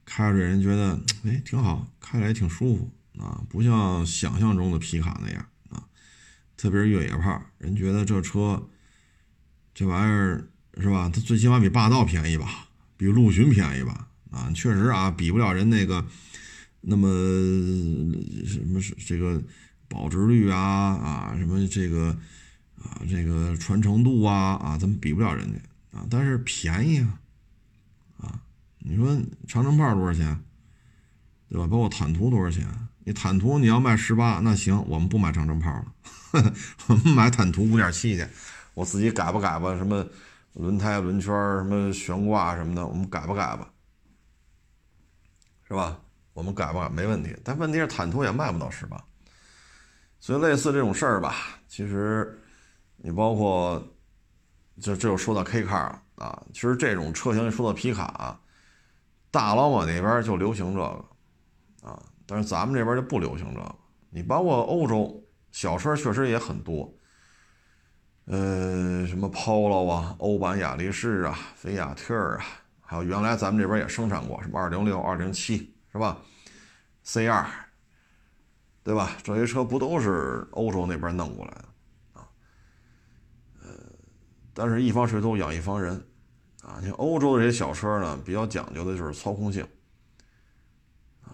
[0.09, 2.91] 开着人觉得哎挺好，开着也挺舒服
[3.23, 5.85] 啊，不像想象中的皮卡那样啊，
[6.57, 8.67] 特别是越野派，人觉得这车
[9.73, 10.49] 这玩意儿
[10.81, 11.09] 是吧？
[11.13, 12.67] 它最起码比霸道便宜吧，
[12.97, 16.03] 比陆巡便宜吧啊，确实啊，比不了人那个
[16.81, 17.07] 那么
[18.45, 19.41] 什么是这个
[19.87, 22.17] 保值率啊啊什么这个。
[22.81, 25.59] 啊，这个传承度啊啊，咱们比不了人家
[25.91, 27.19] 啊，但是便宜，啊，
[28.79, 29.07] 你说
[29.47, 30.41] 长城炮多少钱，
[31.49, 31.67] 对吧？
[31.67, 32.67] 包括坦途多少钱？
[33.05, 35.85] 你坦途你要卖十八，那行，我们不买长城炮了，
[36.87, 38.27] 我们买坦途五点七去，
[38.73, 40.05] 我自己改吧改吧，什么
[40.53, 43.69] 轮胎、轮圈、什么悬挂什么的，我们改吧改吧，
[45.67, 45.99] 是吧？
[46.33, 49.03] 我们改吧没问题，但问题是坦途也卖不到十八，
[50.19, 51.35] 所以类似这种事儿吧，
[51.67, 52.39] 其实。
[53.01, 53.81] 你包括，
[54.81, 58.37] 这这又说到 K car 啊，其实这种车型说到皮卡，
[59.31, 61.05] 大老马那边就流行这个
[61.87, 63.75] 啊，但是咱们这边就不流行这个。
[64.09, 66.91] 你包括欧洲小车确实也很多，
[68.25, 72.45] 呃，什么 Polo 啊、欧版雅力士啊、菲亚特啊，
[72.81, 76.19] 还有原来咱们这边也生产过什么206、207是吧
[77.05, 77.45] ？C2，
[78.83, 79.11] 对吧？
[79.21, 81.65] 这些车不都是欧洲那边弄过来的
[82.19, 82.27] 啊？
[83.61, 83.69] 呃？
[84.53, 86.03] 但是，一方水土养一方人，
[86.69, 89.67] 啊，像欧洲的这些小车呢，比较讲究的就是操控性，
[91.23, 91.33] 啊，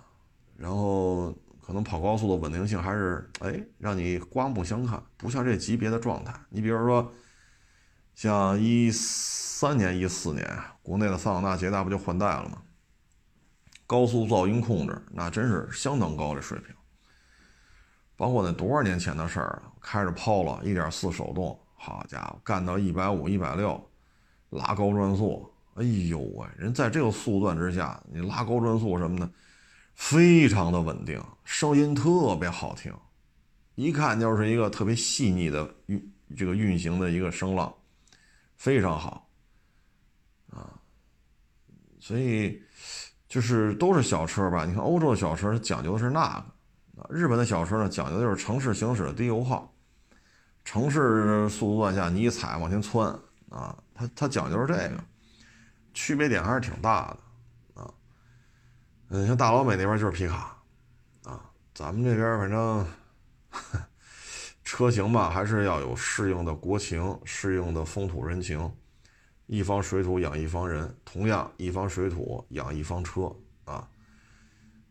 [0.56, 6.34] 然后可能跑高速的稳定性还是，哎，让你刮目相看，不像这级别的状态。
[6.50, 7.12] 你比如说，
[8.13, 12.62] 像一三年、一四年，国内的桑塔纳、捷达不就换代了吗？
[13.86, 16.74] 高速噪音控制那真是相当高的水平。
[18.15, 21.60] 包括那多少年前的事儿了，开着 Polo 一点四手动。
[21.78, 23.91] 好家伙，干到一百五、一百六，
[24.58, 26.48] 拉高转速，哎呦喂！
[26.58, 29.30] 人在这个速段之下，你拉高转速什么的，
[29.94, 32.94] 非常的稳定，声音特别好听，
[33.76, 37.74] 一看就是一个特别细腻的运这个运行的一个声浪，
[38.56, 39.30] 非常好
[40.50, 40.74] 啊。
[42.00, 42.62] 所以
[43.28, 44.65] 就是都是小车吧？
[44.65, 46.44] 你看欧洲的小车讲究的是那
[46.96, 49.72] 个，日本的小车呢讲究就是城市行驶的低油耗。
[50.63, 53.15] 城市速度段下，你一踩往前窜
[53.56, 55.02] 啊，他他讲究是这个，
[55.94, 57.94] 区别点还是挺大的啊。
[59.08, 60.62] 嗯，像大老美那边就是皮卡
[61.24, 61.41] 啊，
[61.74, 62.86] 咱们这边反正
[64.65, 68.70] 车型吧，还是要有适应的国情、适应的风土人情。
[69.48, 73.88] 一方水土养一方人，同样一方水土养一方车啊。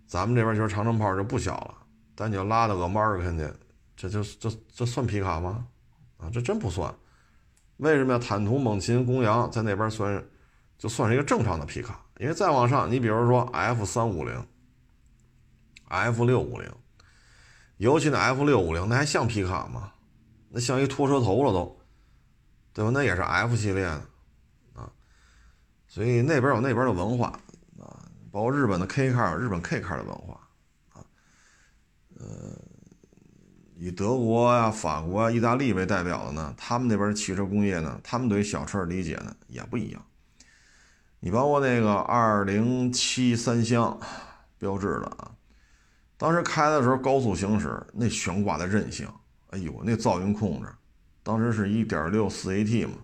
[0.07, 1.75] 咱们这边其实长城炮就不小了，
[2.15, 3.53] 但你要拉到个 m a r k 去。
[3.97, 5.67] 这就这这算皮卡吗？
[6.17, 6.95] 啊，这真不算。
[7.79, 10.25] 为什么要坦途、猛禽、公羊在那边算，
[10.79, 12.01] 就算是一个正常的皮卡？
[12.19, 14.47] 因为再往上，你比如说 F 三五零、
[15.89, 16.71] F 六五零，
[17.79, 19.93] 尤其那 F 六五零，那还像皮卡吗？
[20.51, 21.81] 那像一拖车头了都，
[22.73, 22.91] 对吧？
[22.95, 24.03] 那也是 F 系列的
[24.75, 24.91] 啊。
[25.89, 27.29] 所以那边有那边的文化
[27.81, 30.41] 啊，包括日本的 K car，日本 K car 的文化
[30.93, 31.05] 啊，
[32.21, 32.64] 呃。
[33.85, 40.03] 以德国呀、法国、意大利为代表的呢，他们那边汽车工业呢，他们对小车理解呢也不一样。
[41.21, 44.01] 你包括那个二零七三厢
[44.57, 45.33] 标志的啊，
[46.17, 49.07] 当时开的时候高速行驶，那悬挂的韧性，
[49.51, 50.69] 哎呦，那噪音控制，
[51.23, 52.95] 当时是一点六四 AT 嘛，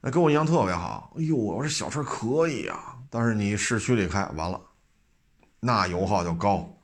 [0.00, 1.12] 那给我印象特别好。
[1.18, 4.58] 哎呦，我说小车可以啊，但是你市区里开完了，
[5.60, 6.74] 那油耗就高，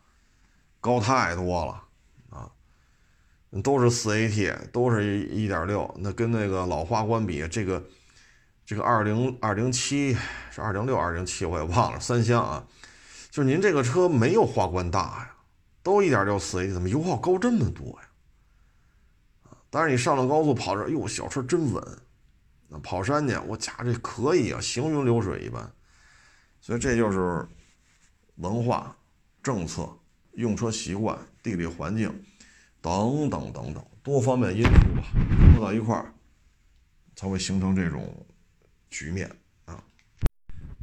[0.81, 1.81] 高太多了。
[3.63, 7.83] 都是四 AT，都是一点六，那跟那个老花冠比，这个
[8.67, 10.17] 这个二零二零七
[10.51, 12.67] 是二零六二零七，我也忘了三厢啊，
[13.31, 15.35] 就是您这个车没有花冠大呀，
[15.83, 18.09] 都一点六四 AT，怎么油耗高这么多呀？
[19.71, 21.83] 但是你上了高速跑着，哟，小车真稳，
[22.69, 25.71] 那跑山去，我家这可以啊，行云流水一般，
[26.61, 27.47] 所以这就是
[28.37, 28.97] 文化、
[29.43, 29.89] 政策、
[30.33, 32.25] 用车习惯、地理环境。
[32.85, 35.03] 等等等等，多方面因素吧，
[35.39, 36.13] 综合到一块儿，
[37.17, 38.27] 才会形成这种
[38.91, 39.27] 局面
[39.65, 39.83] 啊。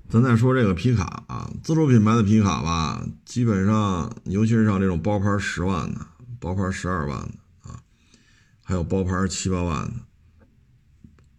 [0.10, 6.08] 咱再说这个皮卡啊，自主品牌的皮卡吧，基本上，尤其是像这种包牌十万的、
[6.40, 7.84] 包牌十二万的啊，
[8.64, 9.94] 还有包牌七八万的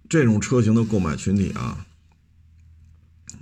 [0.09, 1.85] 这种车型的购买群体啊，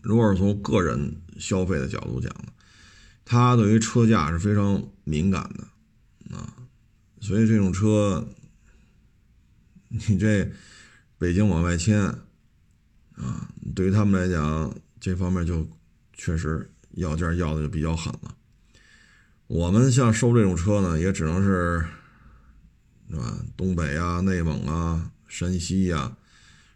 [0.00, 2.50] 如果是从个人消费的角度讲呢，
[3.26, 6.54] 他对于车价是非常敏感的啊，
[7.20, 8.28] 所以这种车，
[9.88, 10.50] 你这
[11.18, 14.74] 北京往外迁啊，对于他们来讲。
[15.02, 15.66] 这方面就
[16.12, 18.36] 确实要价要的就比较狠了。
[19.46, 21.82] 我们像收这种车呢，也只能是，
[23.08, 23.42] 是吧？
[23.56, 26.14] 东北啊、内蒙啊、山西呀、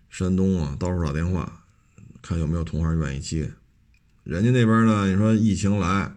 [0.09, 1.67] 山东啊，到处打电话，
[2.23, 3.53] 看有没有同行愿意接。
[4.23, 6.11] 人家那边呢，你说疫情来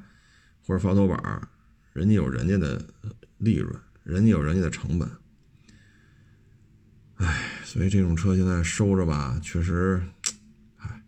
[0.65, 1.49] 或者发头板，
[1.91, 2.81] 人家有人家的
[3.37, 5.09] 利润，人家有人家的成本。
[7.15, 10.01] 唉，所以这种车现在收着吧，确实。
[10.77, 11.03] 哎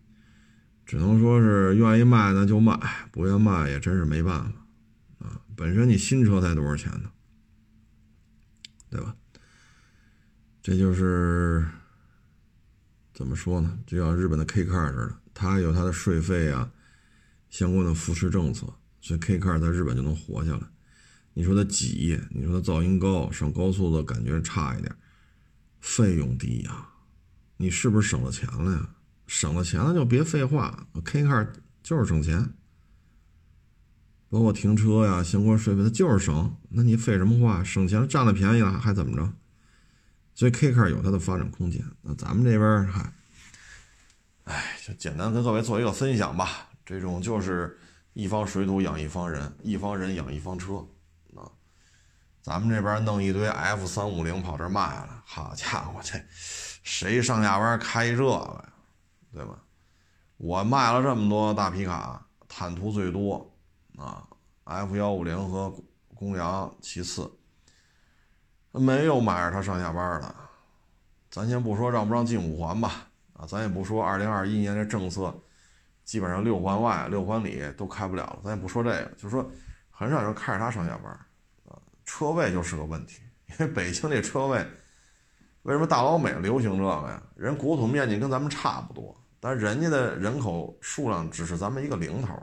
[0.86, 2.78] 只能说是愿意卖那就卖，
[3.12, 5.40] 不愿卖也真是没办法啊。
[5.56, 7.10] 本身你新车才多少钱呢？
[8.90, 9.16] 对吧？
[10.62, 11.66] 这就是
[13.14, 13.80] 怎么说呢？
[13.86, 16.70] 就像日本的 K car 似的，它有它的税费啊，
[17.50, 18.66] 相关的扶持政策，
[19.00, 20.62] 所以 K car 在日本就能活下来。
[21.34, 24.94] 你说它挤，你说它噪音高，上高速的感觉差一点，
[25.80, 26.90] 费用低呀，
[27.58, 28.90] 你是不是省了钱了呀？
[29.28, 31.48] 省了钱了就别废话，K car
[31.84, 32.52] 就是省钱，
[34.28, 36.58] 包括停车呀、相关税费，它就是省。
[36.70, 37.64] 那你废什么话？
[37.64, 39.32] 省钱，占了便宜了，还怎么着？
[40.34, 41.86] 所以 K car 有它的发展空间。
[42.02, 43.14] 那咱们这边还，
[44.46, 46.70] 哎，就简单跟各位做一个分享吧。
[46.84, 47.78] 这种就是
[48.14, 50.84] 一方水土养一方人，一方人养一方车。
[52.50, 56.20] 咱们这边弄一堆 F 三五零跑这卖了，好家伙，这
[56.82, 58.74] 谁上下班开这个呀？
[59.32, 59.52] 对吧？
[60.38, 63.48] 我卖了这么多大皮卡，坦途最多
[64.00, 64.26] 啊
[64.64, 65.72] ，F 幺五零和
[66.16, 67.32] 公羊其次，
[68.72, 70.36] 没有买着它上下班的。
[71.30, 72.94] 咱先不说让不让进五环吧，
[73.34, 75.32] 啊，咱也不说二零二一年这政策，
[76.04, 78.40] 基本上六环外、六环里都开不了了。
[78.44, 79.48] 咱也不说这个，就说
[79.92, 81.16] 很少有人开着它上下班，
[82.10, 84.66] 车位就是个问题，因为北京这车位。
[85.62, 87.22] 为什么大老美流行这个呀？
[87.36, 92.36] 人国土面积跟咱们差不多，但人家的人口数量只是咱们一个零头，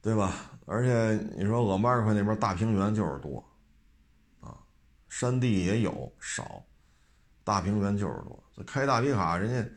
[0.00, 0.32] 对吧？
[0.64, 3.44] 而且你说鄂马克那边大平原就是多，
[4.40, 4.56] 啊，
[5.10, 6.64] 山地也有少，
[7.44, 8.42] 大平原就是多。
[8.56, 9.70] 这开大皮卡，人家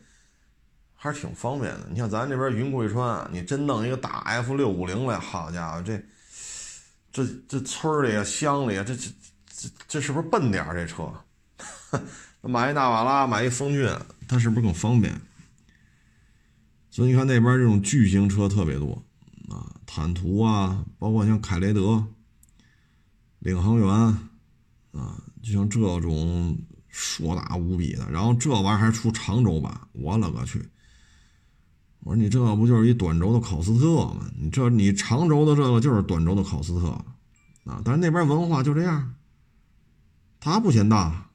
[0.94, 1.88] 还是挺方便的。
[1.90, 6.00] 你像咱这边云贵川，你真弄一个大 F 六五零来，好家伙，这
[7.24, 9.10] 这这村里啊、乡里啊，这这。
[9.58, 10.74] 这这是不是笨点儿？
[10.74, 11.10] 这车，
[12.46, 13.90] 买一大瓦拉，买一风骏，
[14.28, 15.18] 它是不是更方便？
[16.90, 19.02] 所以你看那边这种巨型车特别多
[19.48, 22.06] 啊，坦途啊，包括像凯雷德、
[23.38, 23.88] 领航员
[24.92, 26.54] 啊，就像这种
[26.90, 30.62] 硕大无比的，然后这玩意儿还出长轴版，我勒个去！
[32.06, 34.30] 我说你这不就是一短轴的考斯特吗？
[34.38, 36.86] 你这你长轴的这个就是短轴的考斯特
[37.64, 37.82] 啊！
[37.84, 39.12] 但是那边文化就这样。
[40.38, 41.28] 他不嫌大，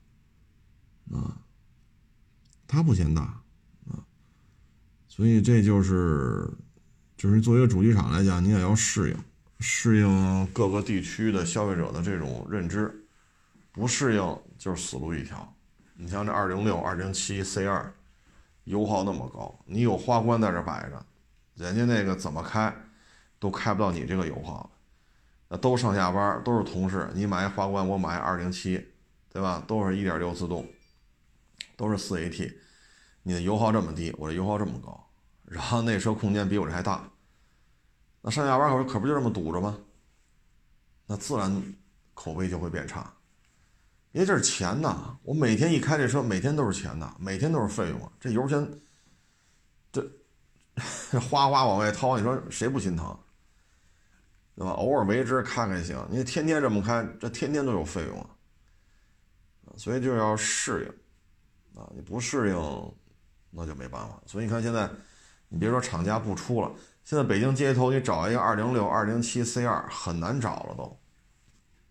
[1.12, 1.36] 啊，
[2.66, 3.22] 他不嫌大，
[3.90, 4.00] 啊，
[5.10, 6.50] 所以这就是，
[7.18, 9.18] 就是作为主机厂来讲，你也要适应，
[9.60, 13.06] 适应各个地区的消费者的这种认知，
[13.74, 15.54] 不适应就是死路一条。
[15.96, 17.94] 你像这二零六、二零七 C 二，
[18.66, 21.06] 油耗那么高，你有花冠在这摆着，
[21.56, 22.74] 人家那个怎么开，
[23.40, 24.72] 都开不到你这个油耗，
[25.50, 28.88] 那都上下班，都是同事，你买一花冠，我买二零七。
[29.34, 29.64] 对吧？
[29.66, 30.68] 都是一点六自动，
[31.78, 32.54] 都是四 AT，
[33.24, 35.08] 你的油耗这么低，我的油耗这么高，
[35.46, 37.10] 然后那车空间比我这还大，
[38.22, 39.80] 那上下班可可不就这么堵着吗？
[41.08, 41.64] 那自然
[42.14, 43.10] 口碑就会变差，
[44.12, 45.18] 因为这是钱呐！
[45.24, 48.12] 我每天一开这车，每天都是钱呐，每天都是费用啊！
[48.20, 48.82] 这油钱，
[49.92, 50.02] 这
[51.30, 53.18] 哗哗往外掏，你说谁不心疼？
[54.56, 54.72] 对吧？
[54.72, 58.28] 偶尔为之看看行，你天天这么开，这天天都有费用啊！
[59.78, 62.94] 所以就要适应，啊，你不适应，
[63.50, 64.22] 那就没办法。
[64.26, 64.90] 所以你看现在，
[65.48, 66.70] 你别说厂家不出了，
[67.06, 71.00] 现在北京街头你找一个二零六、二零七 C 二很难找了都，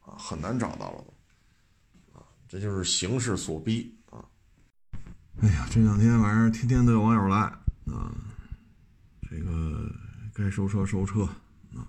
[0.02, 1.14] 啊，很难找到了都，
[2.50, 4.18] 这就是形势所逼啊。
[5.40, 7.36] 哎呀，这两天晚上天天都有网友来
[7.86, 8.12] 啊，
[9.30, 9.88] 这个
[10.34, 11.22] 该收车收车
[11.76, 11.86] 啊，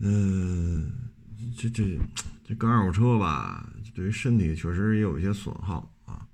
[0.00, 0.90] 嗯，
[1.56, 1.96] 这这
[2.44, 3.64] 这二手车吧。
[3.94, 6.26] 对于身体确实也有一些损耗啊！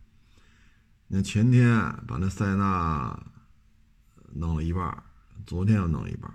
[1.09, 1.69] 那前天
[2.07, 3.19] 把那塞纳
[4.33, 5.03] 弄了一半，
[5.47, 6.31] 昨天又弄了一半，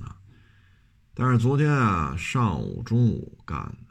[0.00, 0.16] 啊，
[1.14, 3.89] 但是昨天啊上午、中午干的，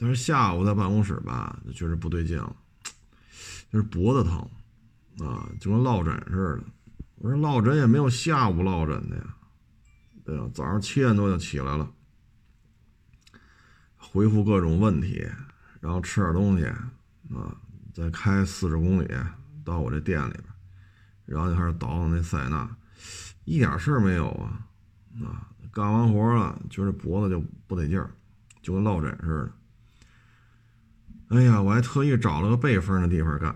[0.00, 2.56] 但是下午在办公室吧，就觉得不对劲了，
[3.70, 4.38] 就是脖子疼，
[5.28, 6.64] 啊，就跟落枕似的。
[7.16, 9.36] 我说落枕也没有下午落枕的呀，
[10.24, 10.50] 对吧？
[10.54, 11.90] 早上七点多就起来了，
[13.98, 15.28] 回复各种问题，
[15.80, 17.56] 然后吃点东西，啊。
[17.92, 19.08] 再开四十公里
[19.64, 20.44] 到我这店里边，
[21.26, 22.76] 然后就开始倒腾那塞纳，
[23.44, 24.64] 一点事儿没有啊！
[25.24, 28.08] 啊，干完活了，觉得脖子就不得劲儿，
[28.62, 29.52] 就跟落枕似的。
[31.30, 33.50] 哎呀，我还特意找了个背风的地方干，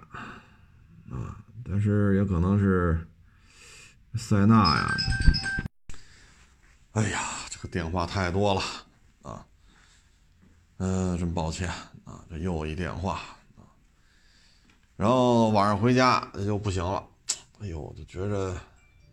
[1.11, 1.37] 啊，
[1.69, 3.05] 但是也可能是
[4.15, 4.95] 塞纳呀。
[6.93, 7.21] 哎呀，
[7.51, 8.63] 这个电话太多了
[9.23, 9.45] 啊！
[10.77, 11.69] 嗯，真抱歉
[12.05, 13.21] 啊，这又一电话。
[14.95, 17.05] 然后晚上回家就不行了，
[17.59, 18.57] 哎呦，就觉着，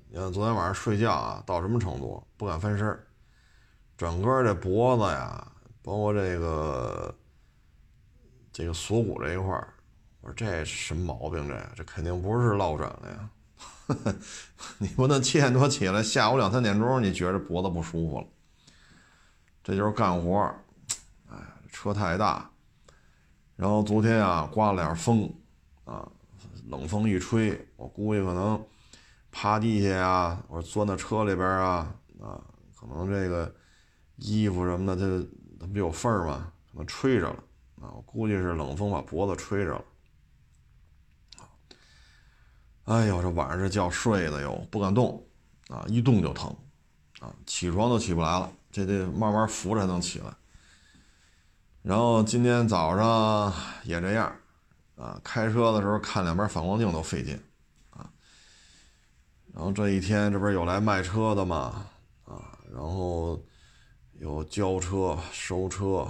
[0.08, 3.00] 你看昨天晚上睡觉啊，到什么程度，不敢翻身
[3.98, 5.52] 整个这脖子呀，
[5.82, 7.12] 包括这个
[8.52, 9.74] 这个锁骨这一块儿
[10.22, 11.48] 我说这什么毛病？
[11.48, 13.30] 这这肯定不是落枕了呀！
[14.78, 18.28] 你不能七点多起来，下午两三点钟你觉着脖子不舒服了，
[19.64, 20.64] 这就是干活儿
[21.30, 21.38] 哎，
[21.72, 22.50] 车太大，
[23.56, 25.34] 然后昨天啊刮了点风。
[25.84, 26.08] 啊，
[26.68, 28.64] 冷风一吹，我估计可能
[29.32, 32.40] 趴地下呀，或者钻到车里边啊，啊，
[32.80, 33.54] 可能这个
[34.18, 35.28] 衣服什么的，它
[35.62, 36.54] 它不有缝儿吗？
[36.72, 37.44] 可能吹着了
[37.82, 39.84] 啊，我估计是冷风把脖子吹着了。
[42.86, 45.22] 哎呦，这晚上这觉睡的哟，不敢动
[45.70, 46.56] 啊，一动就疼
[47.20, 50.34] 啊，起床都起不来了，这得慢慢扶着才能起来。
[51.82, 53.54] 然后今天早上
[53.84, 54.34] 也这样。
[54.98, 57.36] 啊，开车的时候看两边反光镜都费劲，
[57.90, 58.08] 啊，
[59.52, 61.88] 然后这一天这不是有来卖车的嘛，
[62.24, 63.42] 啊，然后
[64.20, 66.08] 有交车、收车，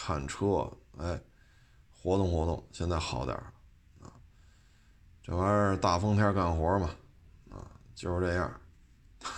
[0.00, 1.20] 看车，哎，
[1.90, 3.52] 活动活动，现在好点儿，
[4.00, 4.14] 啊，
[5.20, 6.90] 这玩意儿大风天干活嘛，
[7.50, 8.60] 啊，就是这样，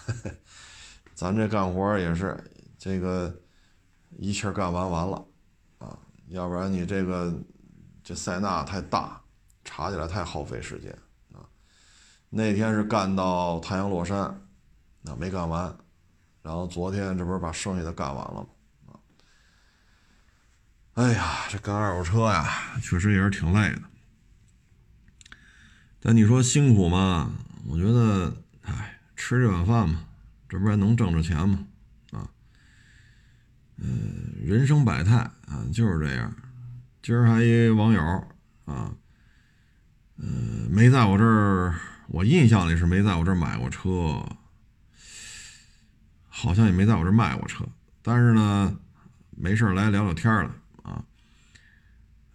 [1.17, 2.39] 咱这干活也是
[2.77, 3.35] 这个
[4.19, 5.27] 一气干完完了，
[5.79, 5.99] 啊，
[6.29, 7.33] 要不然你这个。
[8.03, 9.23] 这塞纳太大，
[9.63, 10.91] 查起来太耗费时间
[11.33, 11.47] 啊！
[12.29, 14.49] 那天是干到太阳落山，
[15.03, 15.73] 那没干完，
[16.43, 18.49] 然后昨天这不是把剩下的干完了吗？
[21.01, 22.47] 哎呀，这干二手车呀，
[22.83, 23.81] 确实也是挺累的。
[25.99, 27.33] 但你说辛苦吗？
[27.67, 30.05] 我觉得，哎，吃这碗饭嘛，
[30.47, 31.65] 这不还能挣着钱吗？
[32.13, 32.29] 啊，
[33.79, 36.37] 嗯，人生百态啊，就是这样。
[37.03, 38.03] 今儿还一网友
[38.67, 38.93] 啊，
[40.19, 44.23] 嗯，没在我这儿，我印象里是没在我这儿买过车，
[46.29, 47.65] 好像也没在我这儿卖过车。
[48.03, 48.79] 但是呢，
[49.31, 50.55] 没事来聊聊天了，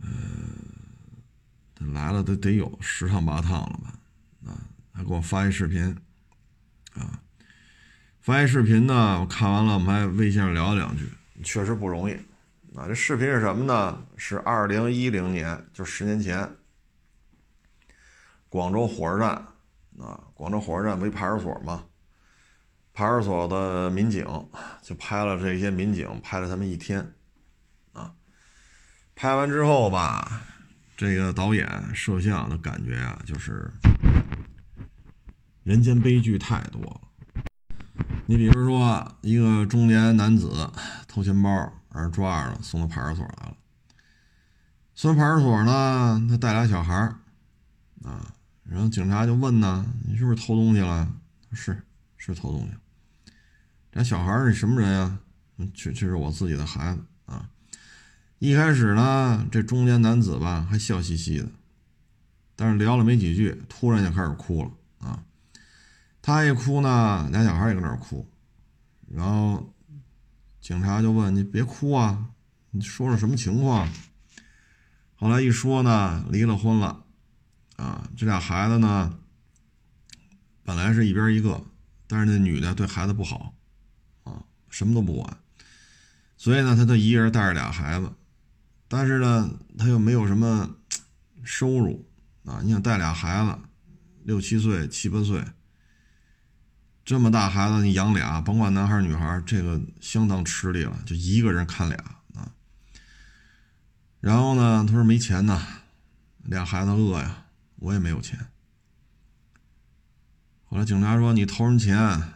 [0.05, 3.99] 嗯，来了得得有十趟八趟了吧？
[4.45, 4.61] 啊，
[4.93, 5.83] 还给我发一视频
[6.93, 7.19] 啊，
[8.21, 11.09] 发一视频呢，我看完了，我们还微信上聊了两句，
[11.43, 12.13] 确实不容易。
[12.75, 14.05] 啊，这视频是什么呢？
[14.17, 16.49] 是二零一零年，就十年前，
[18.49, 19.29] 广州火车站
[19.97, 21.85] 啊，广州火车站不一派出所吗？
[22.93, 24.25] 派出所的民警
[24.81, 27.13] 就拍了这些民警，拍了他们一天。
[29.15, 30.41] 拍完之后吧，
[30.97, 33.71] 这个导演摄像的感觉啊，就是
[35.63, 37.01] 人间悲剧太多了。
[38.27, 40.69] 你比如说，一个中年男子
[41.07, 41.71] 偷钱包。
[41.95, 43.55] 把人抓着了，送到派出所来了。
[44.95, 47.15] 送到派出所呢，他带俩小孩儿
[48.03, 48.33] 啊，
[48.65, 51.09] 然后警察就问呢：“你是不是偷东西了？”
[51.55, 51.81] 是，
[52.17, 53.31] 是偷东西。
[53.93, 55.17] 这小孩是什么人呀？
[55.73, 57.01] 确确实我自己的孩子。
[58.45, 61.49] 一开始呢，这中年男子吧还笑嘻嘻的，
[62.55, 65.23] 但是聊了没几句，突然就开始哭了啊。
[66.21, 68.29] 他一哭呢，俩小孩也搁那儿哭，
[69.09, 69.71] 然后。
[70.61, 72.29] 警察就问你别哭啊，
[72.71, 73.87] 你说说什么情况？
[75.13, 77.03] 后来一说呢，离了婚了，
[77.75, 79.15] 啊，这俩孩子呢，
[80.63, 81.63] 本来是一边一个，
[82.07, 83.53] 但是那女的对孩子不好，
[84.23, 85.37] 啊，什么都不管，
[86.35, 88.11] 所以呢，他就一个人带着俩孩子，
[88.87, 90.75] 但是呢，他又没有什么
[91.43, 92.07] 收入，
[92.45, 93.57] 啊，你想带俩孩子，
[94.23, 95.43] 六七岁、七八岁。
[97.03, 101.97] 这么大孩子你养俩，甭管男孩女孩，这个相当吃力了，就一个人看俩
[102.33, 102.51] 啊。
[104.19, 105.61] 然后呢，他说没钱呐，
[106.43, 108.47] 俩孩子饿呀，我也没有钱。
[110.65, 112.33] 后来警察说你偷人钱，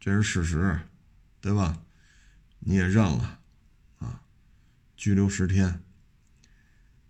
[0.00, 0.80] 这是事实，
[1.40, 1.78] 对吧？
[2.58, 3.38] 你也认了，
[5.04, 5.82] 拘留十天。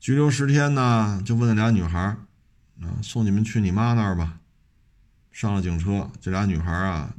[0.00, 2.00] 拘留十天呢，就问那俩女孩
[2.80, 4.40] 啊，送你们去你妈那儿吧。
[5.30, 7.14] 上了警车，这俩女孩啊，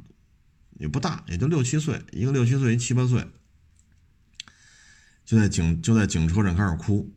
[0.74, 3.26] 也不大，也就六七岁，一个六七岁，一七八岁，
[5.24, 7.10] 就在警就在警车上开始哭，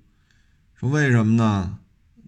[0.76, 1.80] 说为什么呢？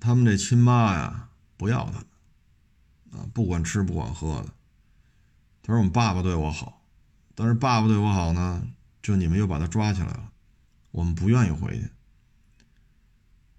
[0.02, 4.50] 他们这亲妈呀不要他们，啊，不管吃不管喝的。
[5.64, 6.84] 他说我们爸爸对我好，
[7.36, 8.68] 但是爸爸对我好呢，
[9.02, 10.31] 就你们又把他抓起来了，
[10.92, 11.90] 我们不愿意回去。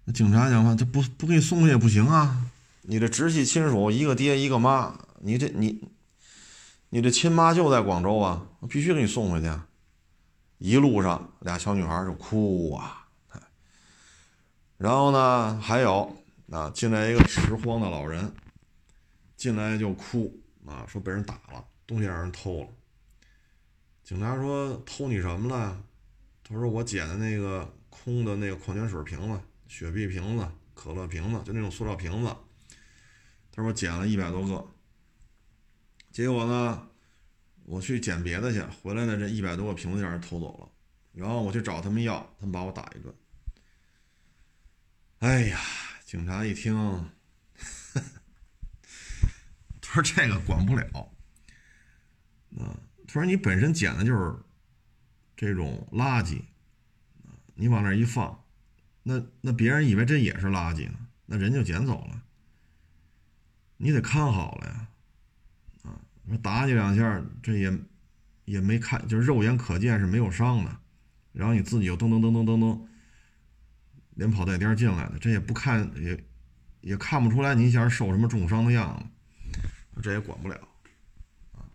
[0.05, 2.49] 那警察讲话，这不不给你送回去也不行啊。
[2.83, 5.87] 你这直系亲属一个爹一个妈，你这你，
[6.89, 9.51] 你这亲妈就在广州啊，我必须给你送回去。
[10.57, 13.07] 一路上俩小女孩就哭啊，
[14.77, 16.15] 然后呢还有
[16.49, 18.31] 啊进来一个拾荒的老人，
[19.35, 22.67] 进来就哭啊，说被人打了，东西让人偷了。
[24.03, 25.81] 警察说偷你什么了？
[26.43, 32.35] 他说我捡的那个空的那个矿泉水瓶子、雪碧瓶子、可乐瓶子，就那种塑料瓶子。
[33.51, 34.67] 他说：“我捡了一百多个，
[36.11, 36.89] 结果呢，
[37.65, 40.69] 我去捡别的去，回来呢，这一百多个瓶子让人偷走了。
[41.13, 43.13] 然后我去找他们要，他们把我打一顿。
[45.19, 45.59] 哎呀，
[46.03, 46.73] 警察一听，
[49.79, 51.13] 他说这个管不了。
[52.57, 52.75] 啊，
[53.07, 54.35] 他说你本身捡的就是
[55.35, 56.41] 这种垃圾，
[57.55, 58.43] 你往那一放，
[59.03, 62.23] 那那别人以为这也是垃圾呢，那人就捡走了。”
[63.77, 64.87] 你得看好了呀，
[65.83, 67.77] 啊，说打你两下，这也
[68.45, 70.79] 也没看，就是肉眼可见是没有伤的，
[71.33, 72.87] 然后你自己又噔噔噔噔噔噔，
[74.11, 76.23] 连跑带颠进来的，这也不看也
[76.79, 78.97] 也看不出来你一下受什么重伤的样
[79.95, 80.55] 子，这也管不了，
[81.51, 81.65] 啊，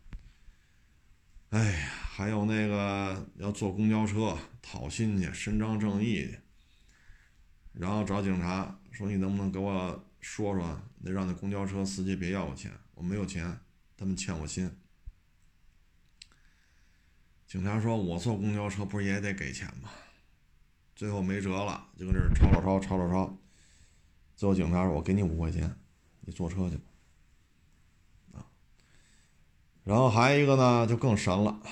[1.51, 6.41] 哎呀，还有那个要坐公交车讨薪去伸张正义去，
[7.75, 10.05] 然后找警察说你能不能给我。
[10.21, 13.61] 说说，得让那公交车司机别要我钱，我没有钱，
[13.97, 14.69] 他们欠我薪。
[17.47, 19.89] 警察说：“我坐公交车不是也得给钱吗？”
[20.97, 23.39] 最后没辙了，就跟这儿吵吵吵吵吵吵。
[24.35, 25.73] 最后警察说：“我给你五块钱，
[26.23, 26.83] 你坐车去吧。”
[28.35, 28.51] 啊，
[29.85, 31.63] 然后还有一个呢，就更神了，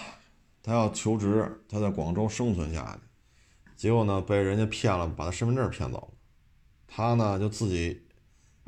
[0.67, 3.01] 他要求职，他在广州生存下去，
[3.77, 6.09] 结果呢被人家骗了，把他身份证骗走了，
[6.87, 8.03] 他呢就自己。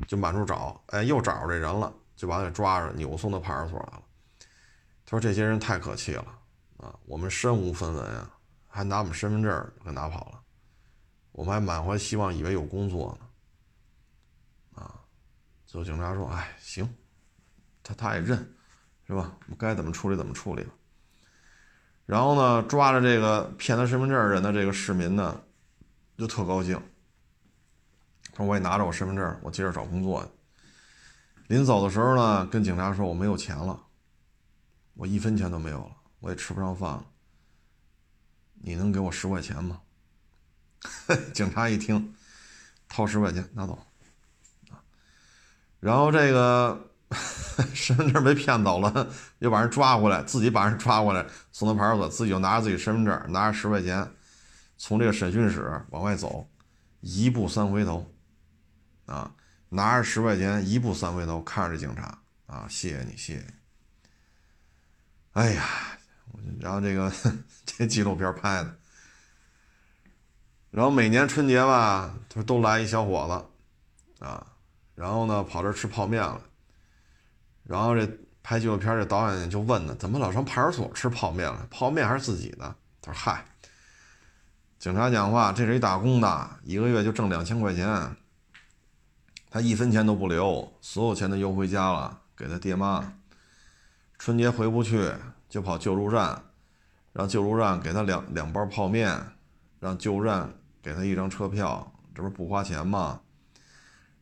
[0.07, 4.03] 就满处找，哎，又找着这人了，就把他给抓着，扭送到派出所来了。
[5.05, 6.39] 他说：“这些人太可气了
[6.77, 6.97] 啊！
[7.05, 8.33] 我们身无分文啊，
[8.65, 10.41] 还拿我们身份证给拿跑了，
[11.33, 15.01] 我们还满怀希望，以为有工作呢。”啊，
[15.65, 16.87] 最后警察说：“哎，行，
[17.83, 18.37] 他他也认，
[19.05, 19.35] 是吧？
[19.41, 20.71] 我们该怎么处理怎么处理吧。”
[22.09, 25.39] 然后呢，抓着这个骗他身份证人的这个市民呢，
[26.17, 26.81] 就特高兴。
[28.35, 30.27] 说我也拿着我身份证，我接着找工作。
[31.49, 33.79] 临走的时候呢，跟警察说我没有钱了，
[34.95, 37.05] 我一分钱都没有了，我也吃不上饭了。
[38.55, 39.79] 你能给我十块钱吗？
[41.31, 42.15] 警察一听，
[42.87, 43.77] 掏十块钱拿走。
[45.79, 46.88] 然后这个
[47.73, 54.09] 身份证被骗走了，又把人抓回来，自己把人抓回来送到派出所，自己就拿着自己身份证，拿着十块钱，
[54.77, 56.47] 从这个审讯室往外走，
[57.01, 58.09] 一步三回头。
[59.05, 59.31] 啊，
[59.69, 63.45] 拿着十块钱，一步三回头看着这警察啊，谢谢你，谢谢你。
[65.33, 65.67] 哎呀，
[66.59, 67.11] 然后这个
[67.65, 68.75] 这纪录片拍的，
[70.69, 73.49] 然后每年春节吧，他都来一小伙
[74.19, 74.45] 子啊，
[74.93, 76.39] 然后呢跑这吃泡面了，
[77.69, 78.09] 然后这
[78.41, 81.67] 拍纪录片这导演就问呢，怎么老上派出所吃泡面了？
[81.69, 82.75] 泡面还是自己的？
[82.99, 83.45] 他说嗨，
[84.79, 88.15] 警察讲话，这是一打工的，一个月就挣两千块钱。
[89.51, 93.13] 他一分钱都不留，所有钱都邮回家了，给他爹妈。
[94.17, 95.11] 春节回不去，
[95.47, 96.41] 就跑救助站，
[97.13, 99.15] 让救助站给他两两包泡面，
[99.79, 100.51] 让救助站
[100.81, 103.21] 给他一张车票，这不是不花钱吗？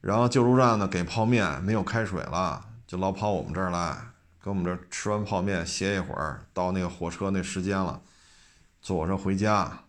[0.01, 3.95] 然后救助站呢给泡面，没有开水了，就老跑我们这儿来，
[4.41, 8.01] 跟我们这儿吃完泡面歇一会儿，到那个火车那时间了，
[8.81, 9.83] 坐火车回家。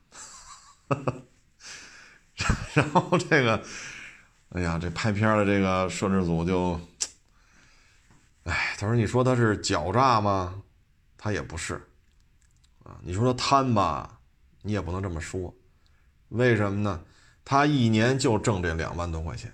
[2.75, 3.65] 然后这个。
[4.53, 6.81] 哎呀，这拍片的这个摄制组就，
[8.45, 10.63] 哎，他说：“你说他是狡诈吗？
[11.19, 11.75] 他也不是，
[12.83, 14.19] 啊，你说他贪吧，
[14.63, 15.55] 你也不能这么说。
[16.31, 17.05] 为什么呢？
[17.45, 19.53] 他一年就挣这两万多块钱，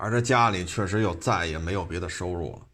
[0.00, 2.66] 而这家里确实又再也没有别的收入了，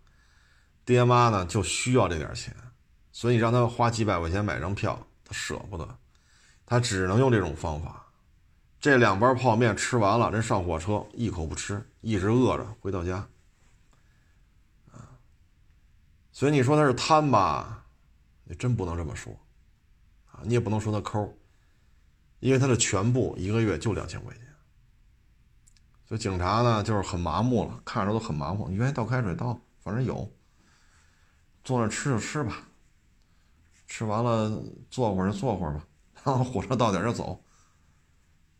[0.84, 2.54] 爹妈呢就需要这点钱，
[3.10, 5.98] 所以让他花几百块钱买张票，他舍不得，
[6.64, 8.06] 他只能用这种方法。
[8.78, 13.16] 这两包泡面吃完了，人上火车一口不吃，一直饿着回到家。
[14.92, 15.18] 啊，
[16.30, 17.86] 所以你说他是贪吧，
[18.44, 19.32] 你真不能这么说，
[20.30, 21.36] 啊，你也不能说他抠，
[22.38, 24.45] 因为他的全部一个月就两千块钱。
[26.09, 28.68] 所以警察呢，就是很麻木了，看着都很麻木。
[28.68, 30.32] 你愿意倒开水倒，反正有。
[31.64, 32.59] 坐那吃就吃吧，
[33.88, 35.84] 吃完了坐会儿就坐会儿吧，
[36.24, 37.44] 然后火车到点就走。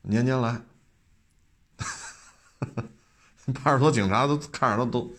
[0.03, 0.61] 年年来，
[3.55, 5.15] 派出所警察都看着都都，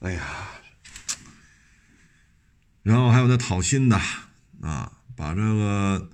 [0.00, 0.24] 哎呀。
[2.82, 3.96] 然后还有那讨薪的
[4.62, 6.10] 啊，把这个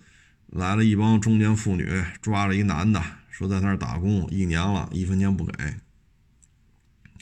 [0.49, 3.03] 来了一帮中年妇女，抓了一男的。
[3.43, 5.53] 说在那打工一年了，一分钱不给。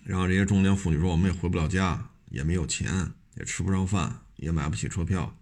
[0.05, 5.35] 然后这些中年妇女说：“我们也回不了家，也没有钱，也吃不上饭，也买不起车票。”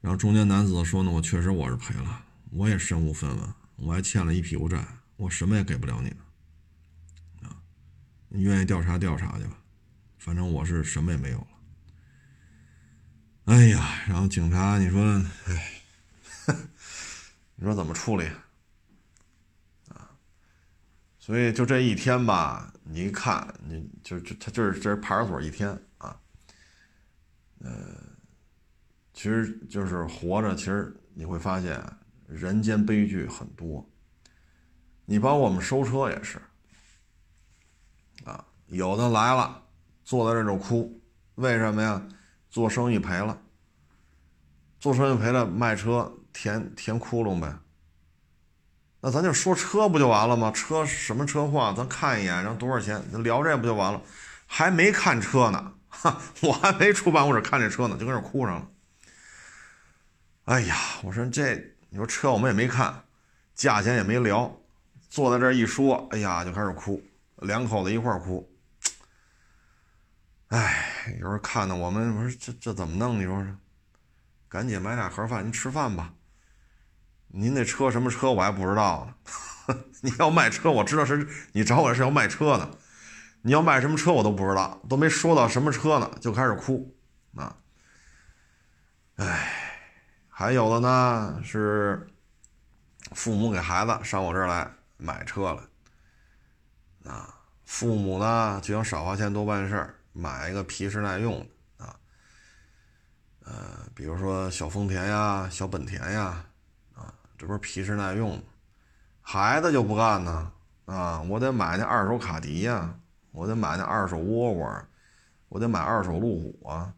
[0.00, 4.82] 然后中年男子说：“呢，我确实我是赔了，我也身无分文，我还欠了一屁股债，
[5.16, 6.18] 我什么也给不了你们。
[7.42, 7.60] 啊，
[8.28, 9.58] 你愿意调查调查去吧，
[10.18, 11.46] 反正我是什么也没有了。”
[13.52, 15.02] 哎呀，然后警察，你说，
[15.46, 15.82] 哎，
[17.56, 18.26] 你说怎么处理？
[21.26, 26.16] 所以就这一天吧，你一看，你就就他就是这是派出所一天啊，
[27.58, 27.68] 呃，
[29.12, 31.84] 其实就是活着，其实你会发现
[32.28, 33.84] 人间悲剧很多。
[35.04, 36.40] 你包括我们收车也是，
[38.24, 39.64] 啊，有的来了
[40.04, 41.02] 坐在这就哭，
[41.34, 42.00] 为什么呀？
[42.50, 43.36] 做生意赔了，
[44.78, 47.52] 做生意赔了，卖车填填窟窿呗。
[49.06, 50.50] 那咱就说车不就完了吗？
[50.50, 51.72] 车什么车况？
[51.76, 53.00] 咱看一眼，然后多少钱？
[53.22, 54.02] 聊这不就完了？
[54.48, 58.68] 还没看车呢，哈，我还没出办公室看这车呢，就跟这哭上了。
[60.46, 61.54] 哎呀，我说这，
[61.88, 63.04] 你说车我们也没看，
[63.54, 64.52] 价钱也没聊，
[65.08, 67.00] 坐在这一说，哎呀，就开始哭，
[67.36, 68.52] 两口子一块哭。
[70.48, 73.20] 哎，有时候看的我们，我说这这怎么弄？
[73.20, 73.56] 你说说，
[74.48, 76.12] 赶紧买俩盒饭，您吃饭吧。
[77.38, 79.06] 您那车什么车我还不知道
[79.68, 82.70] 呢， 你要卖车我知道是你找我是要卖车的，
[83.42, 86.96] 你要卖什么车我都不知道，都没说到什么车呢就开始哭
[87.34, 87.54] 啊，
[89.16, 89.52] 哎，
[90.30, 92.08] 还有的呢是
[93.12, 95.68] 父母给孩子上我这儿来买车了，
[97.04, 97.34] 啊，
[97.66, 101.46] 父母呢就想少花钱多办事儿，买一个皮实耐用
[101.78, 101.96] 的啊，
[103.44, 106.42] 呃，比如说小丰田呀、小本田呀。
[107.38, 108.42] 这不是皮实耐用，
[109.20, 110.52] 孩子就不干呢
[110.86, 111.20] 啊！
[111.28, 112.98] 我得买那二手卡迪呀，
[113.32, 114.84] 我得买那二手沃尔沃，
[115.48, 116.94] 我得买二手路虎啊！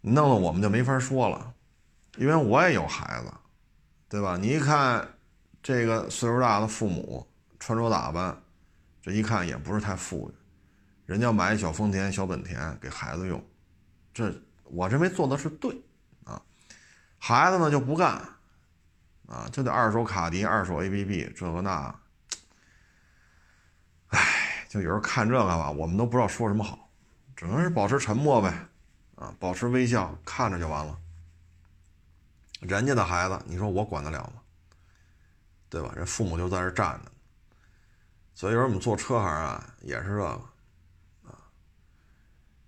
[0.00, 1.54] 弄得我们就没法说了，
[2.18, 3.32] 因为我也有孩子，
[4.08, 4.36] 对吧？
[4.36, 5.08] 你一看
[5.62, 7.26] 这个岁数大的父母
[7.58, 8.40] 穿着打扮，
[9.02, 10.34] 这一看也不是太富裕，
[11.06, 13.42] 人家买小丰田、小本田给孩子用，
[14.12, 14.32] 这
[14.64, 15.82] 我认为做的是对
[16.24, 16.40] 啊。
[17.18, 18.22] 孩子呢就不干。
[19.26, 21.94] 啊，就得二手卡迪、二手 APP，这个那，
[24.08, 26.90] 哎，就有时候看这个吧，我们都不知道说什么好，
[27.34, 28.68] 只能是保持沉默呗，
[29.16, 30.98] 啊，保持微笑，看着就完了。
[32.60, 34.40] 人家的孩子，你说我管得了吗？
[35.68, 35.92] 对吧？
[35.96, 37.10] 人父母就在这站着，
[38.34, 40.28] 所以有时候我们做车行啊，也是这个，
[41.24, 41.34] 啊，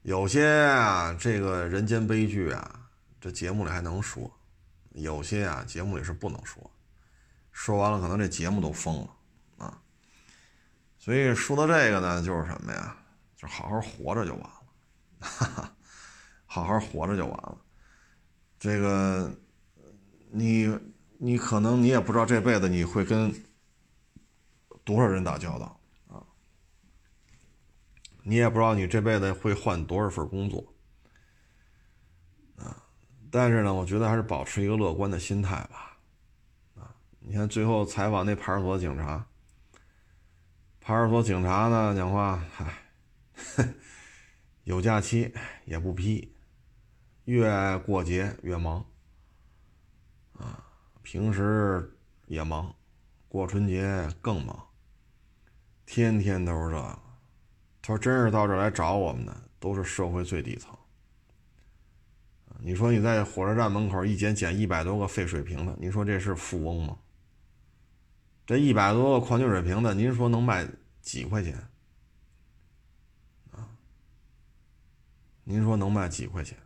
[0.02, 2.88] 有些啊，这个人间悲剧啊，
[3.20, 4.35] 这节目里还能说。
[4.96, 6.70] 有些啊，节目里是不能说，
[7.52, 9.16] 说完了可能这节目都封了
[9.58, 9.82] 啊。
[10.98, 12.96] 所以说到这个呢，就是什么呀？
[13.36, 14.62] 就好好活着就完了，
[15.20, 15.76] 哈哈，
[16.46, 17.58] 好好活着就完了。
[18.58, 19.30] 这个，
[20.30, 20.74] 你
[21.18, 23.30] 你可能你也不知道这辈子你会跟
[24.82, 25.78] 多少人打交道
[26.08, 26.24] 啊，
[28.22, 30.72] 你也不知道你这辈子会换多少份工作。
[33.30, 35.98] 但是呢，我觉得还是保持一个乐观的心态吧。
[36.76, 39.26] 啊，你看最后采访那派出所警察，
[40.80, 42.82] 派出所警察呢讲话，嗨，
[44.64, 45.32] 有假期
[45.64, 46.34] 也不批，
[47.24, 48.84] 越过节越忙。
[50.38, 50.62] 啊，
[51.02, 51.96] 平时
[52.26, 52.74] 也忙，
[53.28, 54.68] 过春节更忙，
[55.84, 56.98] 天天都是这个。
[57.82, 60.76] 他说：“真是到这儿来找我们的，都是社会最底层。”
[62.60, 66.98] 你说你在火车站门口一捡捡一百多个废水瓶的，你说这是富翁吗？
[68.44, 70.66] 这一百多个矿泉水瓶的，您说能卖
[71.00, 71.56] 几块钱
[73.52, 73.68] 啊？
[75.44, 76.56] 您说能卖几块钱？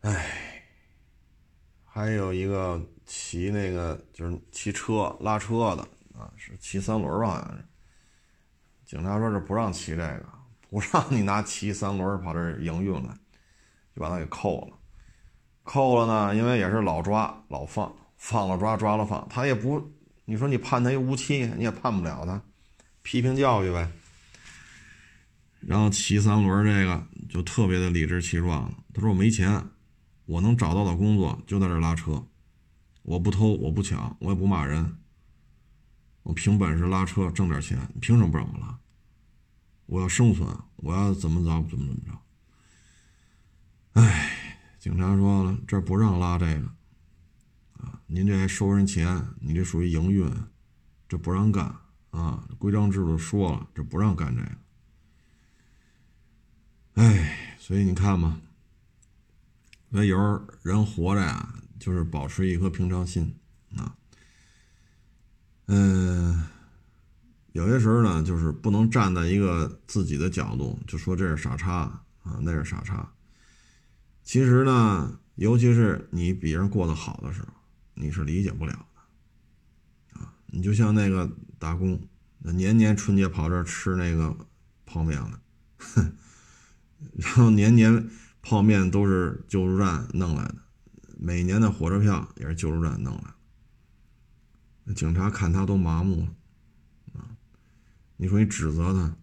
[0.00, 0.62] 哎，
[1.84, 5.82] 还有一个骑那个就是骑车拉车的
[6.18, 7.26] 啊，是骑三轮吧？
[7.26, 7.64] 好像是。
[8.84, 10.28] 警察说这不让骑这个，
[10.68, 13.16] 不让你拿骑三轮跑这营运来，
[13.94, 14.76] 就把他给扣了。
[15.62, 19.92] 扣了呢，因为也是老抓老放，放了抓，抓了放，他也不，
[20.24, 22.40] 你说你判他一无期，你也判不了他，
[23.02, 23.90] 批评教育呗。
[25.60, 29.62] 然后骑三轮这个就特别的理直气壮他说我没钱。
[30.26, 32.26] 我能找到的工作就在这拉车，
[33.02, 34.96] 我不偷，我不抢，我也不骂人，
[36.24, 38.76] 我凭本事拉车挣点钱，凭什么不让我拉？
[39.86, 42.18] 我要生存，我要怎么着怎么怎么着？
[44.00, 44.36] 哎，
[44.78, 46.66] 警察说了，这不让拉这个，
[47.78, 50.30] 啊，您这还收人钱，你这属于营运，
[51.08, 51.74] 这不让干
[52.10, 54.50] 啊，规章制度说了，这不让干这个。
[57.02, 58.40] 哎，所以你看嘛。
[59.92, 63.34] 所以有时候人活着呀，就是保持一颗平常心
[63.76, 63.96] 啊。
[65.66, 66.44] 嗯，
[67.56, 71.72] 有些时候呢，就是不能站在一个自己的角度就说这是傻叉
[72.22, 73.10] 啊，那是傻叉。
[74.22, 77.48] 其实呢，尤其是你比人过得好的时候，
[77.94, 80.32] 你是理解不了的啊。
[80.46, 81.98] 你就像那个打工，
[82.38, 84.36] 年年春节跑这儿吃那个
[84.84, 85.40] 泡面了，
[87.16, 88.08] 然后年年。
[88.48, 90.54] 泡面都是救助站弄来的，
[91.18, 93.34] 每年的火车票也是救助站弄来
[94.84, 94.94] 的。
[94.94, 96.28] 警察看他都麻木了，
[98.16, 99.16] 你说你指责他，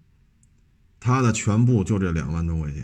[1.00, 2.84] 他的全部就这两万多块钱，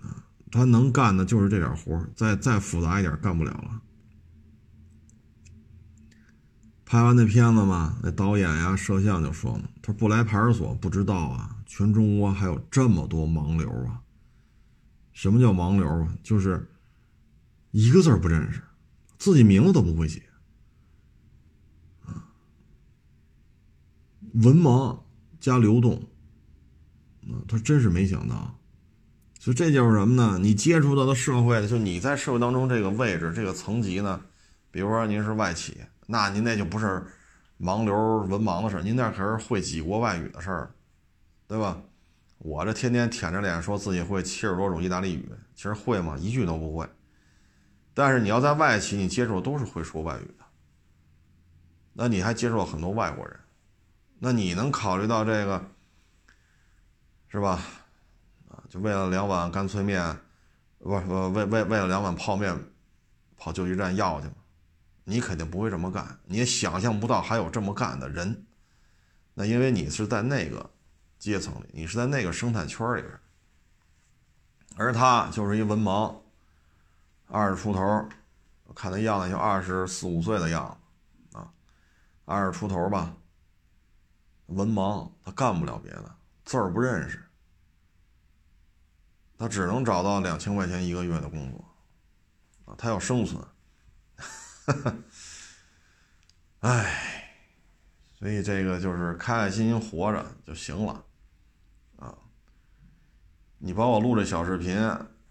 [0.00, 3.82] 啊，他能干的就是这点活再再复杂一点干不了了。
[6.84, 14.00] 拍完那片子嘛，那导演呀、摄像就说嘛：“他不来派出所不知道啊，全中国还有这么多盲流啊。
[15.12, 16.16] 什么叫盲流啊？
[16.22, 16.70] 就是
[17.72, 18.62] 一个字不认识，
[19.18, 20.22] 自己名字都不会写
[24.42, 24.98] 文盲
[25.40, 25.94] 加流动，
[27.22, 28.58] 啊，他真是没想到。
[29.38, 30.38] 所以这就是什么呢？
[30.40, 34.20] 你接触到的社会呢，就你在社会当中这个位置、这个层级呢，
[34.70, 35.76] 比如说您是外企。”
[36.08, 37.04] 那您那就不是
[37.58, 37.94] 盲流
[38.28, 40.70] 文盲的事您那可是会几国外语的事儿，
[41.48, 41.82] 对吧？
[42.38, 46.16] 我这天天舔着脸说自己会七十多种意大利语，其实会吗？
[46.16, 46.88] 一句都不会。
[47.92, 50.44] 但是你要在外企，你接触都是会说外语的，
[51.94, 53.36] 那你还接触了很多外国人，
[54.18, 55.62] 那你能考虑到这个，
[57.28, 57.62] 是吧？
[58.48, 60.18] 啊，就为了两碗干脆面，
[60.78, 62.58] 不不为为为了两碗泡面，
[63.36, 64.34] 跑救济站要去吗？
[65.04, 68.46] 你肯定不会这么干，你也想象不到还有这么干的人。
[69.34, 70.70] 那因为你是在那个
[71.18, 73.12] 阶层里，你是在那个生态圈里边，
[74.76, 76.16] 而他就是一文盲，
[77.28, 78.08] 二十出头，
[78.74, 80.78] 看那样子就二十四五岁的样
[81.30, 81.52] 子啊，
[82.24, 83.14] 二十出头吧，
[84.46, 87.22] 文盲，他干不了别的，字儿不认识，
[89.36, 91.64] 他只能找到两千块钱一个月的工作
[92.64, 93.42] 啊，他要生存。
[94.16, 94.96] 哈哈，
[96.60, 97.30] 哎，
[98.18, 101.04] 所以这个就是开开心心活着就行了，
[101.96, 102.14] 啊！
[103.58, 104.76] 你帮我录这小视频，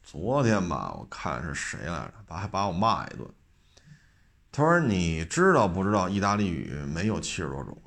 [0.03, 3.29] 昨天吧，我看是谁来着，把还把我骂一顿。
[4.51, 7.77] 他说：“你知道不知道意大利语没有七十多种？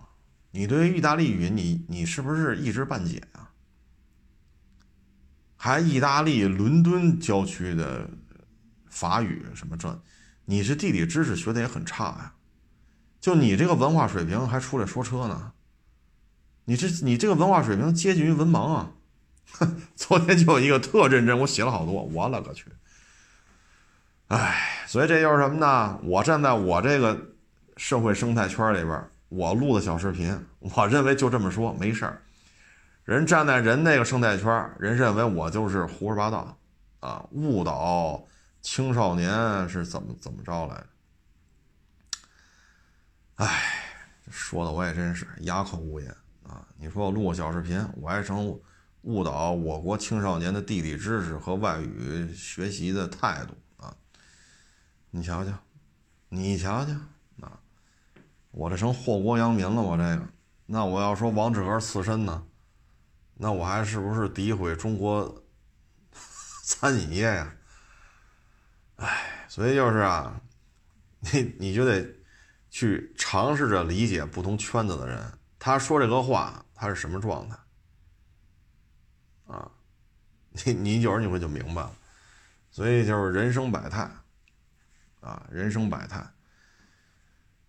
[0.50, 3.50] 你对于意大利语，你你是不是一知半解啊？
[5.56, 8.08] 还意大利伦敦郊区的
[8.88, 10.02] 法语什么这？”
[10.50, 12.32] 你是地理知识学的也很差呀，
[13.20, 15.52] 就你这个文化水平还出来说车呢？
[16.64, 18.92] 你这你这个文化水平接近于文盲啊！
[19.94, 22.64] 昨天就有一个特认真，我写了好多，我勒个去！
[24.28, 25.98] 哎，所以这就是什么呢？
[26.02, 27.34] 我站在我这个
[27.76, 32.22] 社会生态圈里边，我录的小视频， 我认为就这么说没事儿。
[33.04, 36.58] 人站在人那个生态圈，人认为我就是胡说八道
[37.00, 38.24] 啊，误导。
[38.60, 40.86] 青少年是怎么怎么着来着？
[43.36, 43.84] 哎，
[44.30, 46.10] 说的我也真是哑口无言
[46.42, 46.66] 啊！
[46.76, 48.58] 你说我录个小视频，我还成
[49.02, 53.94] 误导我国青少年的地理知识和外语学习的态度啊！
[55.10, 55.52] 你瞧瞧，
[56.28, 56.92] 你瞧瞧！
[58.50, 60.28] 我这成祸国殃民了，我这个，
[60.66, 62.46] 那我要说王致和刺身呢，
[63.34, 65.44] 那我还是不是诋毁中国
[66.64, 67.54] 餐饮业呀？
[68.96, 70.40] 哎，所以就是啊，
[71.32, 72.04] 你你就得
[72.70, 77.56] 去尝试着理解不同圈子的人，他说这个话，他是什么状态
[79.46, 79.70] 啊？
[80.64, 81.92] 你你有时候你会就明白了。
[82.70, 84.10] 所以就是人生百态
[85.20, 86.24] 啊，人生百态。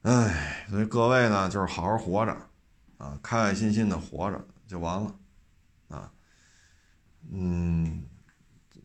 [0.04, 2.32] 哎，所以各位呢，就是好好活着
[2.98, 5.16] 啊，开开心心的活着就完了
[5.90, 6.12] 啊。
[7.32, 8.06] 嗯，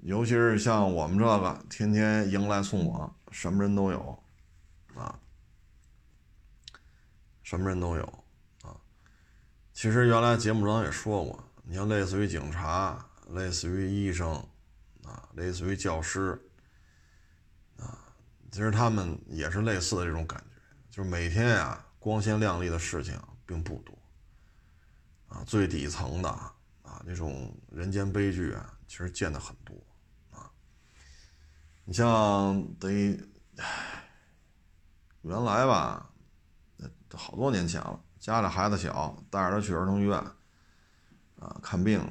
[0.02, 4.22] 尤其是像我们这个天天迎来送往，什么人都有
[4.94, 5.18] 啊。
[7.46, 8.24] 什么人都有
[8.62, 8.74] 啊！
[9.74, 14.32] 其实原来节目中也说过，你像类似于警察、类似于医生
[15.04, 16.42] 啊、类似于教师
[17.78, 17.98] 啊，
[18.50, 20.53] 其实他们也是类似的这种感觉，
[20.94, 23.98] 就是每天呀光鲜亮丽的事情并不多
[25.26, 29.74] 啊，最底层的啊那种人间悲剧啊，其实见的很多
[30.30, 30.48] 啊。
[31.84, 33.20] 你像等于
[35.22, 36.08] 原来吧。
[37.16, 40.16] 好多年前了，家里孩子小，带着他去儿童医院，
[41.40, 42.04] 啊，看病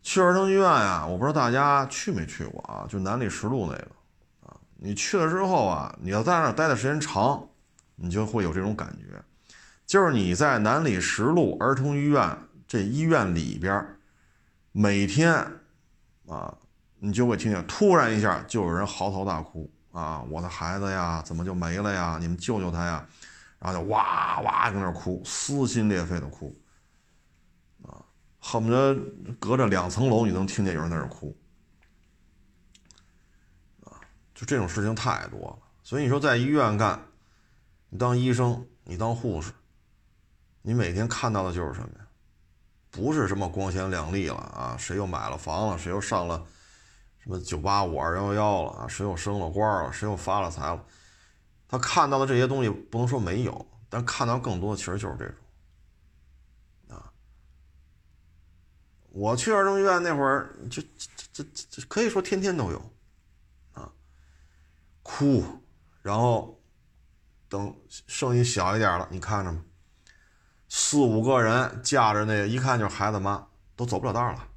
[0.00, 2.86] 去儿童医院呀，我不知道大家去没去过啊？
[2.88, 3.90] 就南礼石路那个，
[4.46, 7.48] 啊，你去了之后啊，你要在那儿待的时间长，
[8.02, 9.22] 你就会有这种感觉，
[9.86, 13.86] 就是你在南礼石路儿童医院这医院里边，
[14.72, 15.34] 每天，
[16.26, 16.56] 啊，
[16.98, 22.16] 你就会听见突然一下就有人嚎啕大哭啊，我的孩子呀，怎么就没了呀？
[22.18, 23.06] 你们救救他呀！
[23.58, 26.58] 然后就哇哇跟那哭，撕心裂肺的哭，
[27.82, 28.00] 啊，
[28.38, 28.94] 恨不得
[29.38, 31.36] 隔着两层楼你能听见有人在那哭，
[33.84, 34.00] 啊，
[34.34, 35.58] 就这种事情太多了。
[35.82, 36.98] 所以你说在医院干，
[37.90, 39.52] 你当医生，你当护士，
[40.62, 42.06] 你每天看到的就是什么呀？
[42.90, 46.44] 不是什么光鲜亮丽了啊，谁又买了房了，谁又上了
[47.18, 50.84] 什么九八五二幺幺了啊，谁又升了官了，谁又发了财了。
[51.68, 55.24] 他看到的这些东西不能说没有，但看到更多的其实就是这
[56.88, 57.12] 种，啊，
[59.10, 60.82] 我去儿童医院那会儿，就
[61.32, 62.92] 这这这可以说天天都有，
[63.72, 63.92] 啊，
[65.04, 65.44] 哭，
[66.02, 66.59] 然后
[67.50, 67.76] 等
[68.06, 69.62] 声音小一点了，你看着吗？
[70.68, 74.48] 四五个人架着那个一看就是孩子妈，都走不了道了，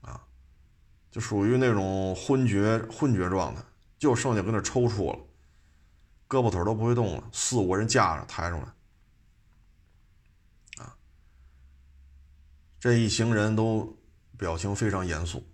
[0.00, 0.26] 啊，
[1.10, 3.62] 就属于那种昏厥昏厥状态，
[3.98, 5.18] 就剩下跟那抽搐了。
[6.28, 8.62] 胳膊腿都不会动了，四五个人架着抬出来，
[10.82, 10.96] 啊，
[12.80, 13.96] 这一行人都
[14.38, 15.46] 表情非常严肃，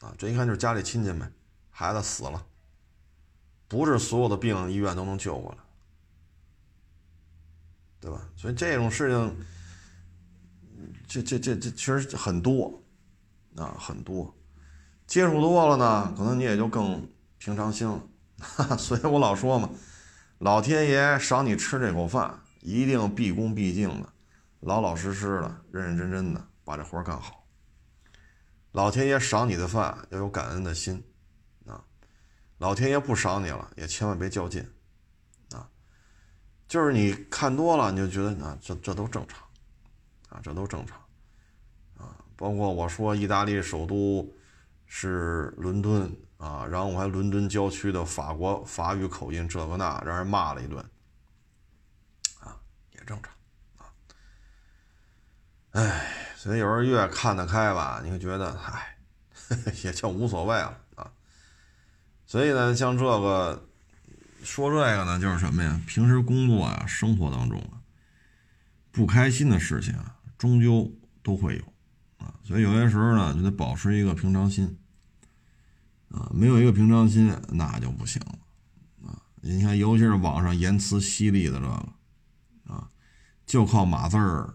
[0.00, 1.30] 啊，这一看就是家里亲戚呗，
[1.70, 2.46] 孩子死了，
[3.68, 5.58] 不是所有的病医院都能救过来，
[8.00, 8.28] 对吧？
[8.36, 9.36] 所以这种事情，
[11.08, 12.82] 这这这这其实很多，
[13.56, 14.32] 啊，很多，
[15.06, 17.08] 接触多了呢，可能你也就更
[17.38, 19.68] 平常心了，所以我老说嘛。
[20.38, 24.12] 老天爷赏你吃这口饭，一定毕恭毕敬的，
[24.60, 27.46] 老老实实的，认认真真的把这活干好。
[28.72, 31.02] 老天爷赏你的饭要有感恩的心，
[32.58, 34.68] 老天爷不赏你了，也千万别较劲，
[35.52, 35.68] 啊，
[36.66, 39.40] 就是你看多了，你就觉得啊，这这都正常，
[40.28, 40.98] 啊，这都正常，
[41.96, 44.32] 啊，包括我说意大利首都
[44.86, 46.14] 是伦敦。
[46.38, 50.78] 啊，然后我还伦敦郊区的法国法语口音，这个那让人骂了一顿，
[52.40, 52.60] 啊，
[52.92, 53.32] 也正常，
[53.78, 53.88] 啊，
[55.70, 58.98] 哎，所以有时候越看得开吧，你会觉得，唉，
[59.82, 60.78] 也就无所谓了。
[62.26, 63.68] 所以呢，像这个
[64.42, 65.80] 说这个呢，就是什么呀？
[65.86, 67.80] 平时工作啊，生活当中啊，
[68.90, 71.64] 不开心的事情啊，终究都会有
[72.18, 72.34] 啊。
[72.42, 74.76] 所以有些时候呢，就得保持一个平常心。
[76.08, 78.38] 啊，没有一个平常心，那就不行了
[79.10, 79.20] 啊！
[79.42, 82.88] 你看，尤其是网上言辞犀利的这个，啊，
[83.44, 84.54] 就靠码字儿、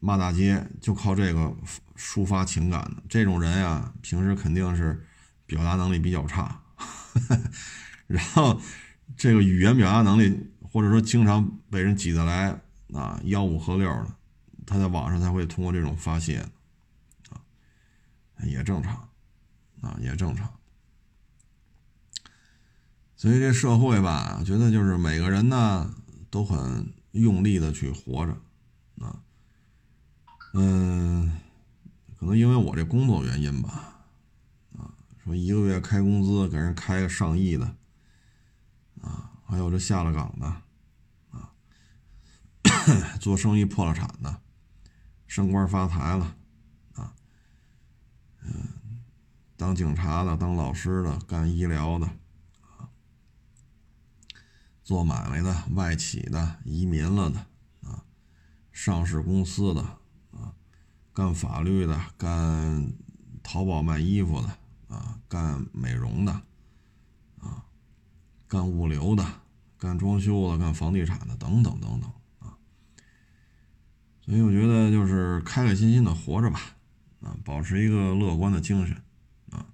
[0.00, 1.54] 骂大街，就靠这个
[1.96, 5.06] 抒发情感的这种人呀，平时肯定是
[5.54, 6.62] 表达能力比较差，
[8.08, 8.60] 然后
[9.16, 12.48] 这个语言表达能力，或者说经常被人挤得来
[12.92, 14.14] 啊，吆五喝六的，
[14.66, 16.38] 他在网上才会通过这种发泄，
[17.30, 17.36] 啊，
[18.44, 19.08] 也正常。
[19.82, 20.48] 啊，也正常，
[23.16, 25.92] 所以这社会吧，觉得就是每个人呢
[26.30, 28.32] 都很用力的去活着，
[29.04, 29.18] 啊，
[30.54, 31.36] 嗯，
[32.16, 33.91] 可能因为我这工作原因吧，
[35.24, 37.76] 说一个月开工资给人开个上亿的，
[39.00, 40.46] 啊，还有这下了岗的，
[41.30, 41.54] 啊，
[43.20, 44.40] 做生意破了产的，
[45.26, 46.36] 升官发财了，
[46.94, 47.14] 啊，
[48.42, 48.68] 嗯。
[49.56, 52.06] 当警察的，当老师的，干医疗的，
[52.76, 52.90] 啊，
[54.82, 57.46] 做买卖的、外企的、移民了的
[57.88, 58.02] 啊，
[58.72, 59.82] 上市公司的
[60.32, 60.52] 啊，
[61.12, 62.92] 干法律的、干
[63.40, 64.58] 淘宝卖衣服的
[64.92, 66.32] 啊，干美容的
[67.40, 67.64] 啊，
[68.46, 69.26] 干物流的、
[69.78, 72.52] 干装修的、干房地产的等等等等啊。
[74.20, 76.60] 所以我觉得就是开开心心的活着吧，
[77.22, 78.94] 啊，保持一个乐观的精神
[79.50, 79.64] 啊。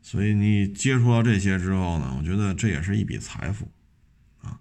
[0.00, 3.68] 所以你接触到这些之后呢，我觉得这也是一笔财富
[4.40, 4.60] 啊。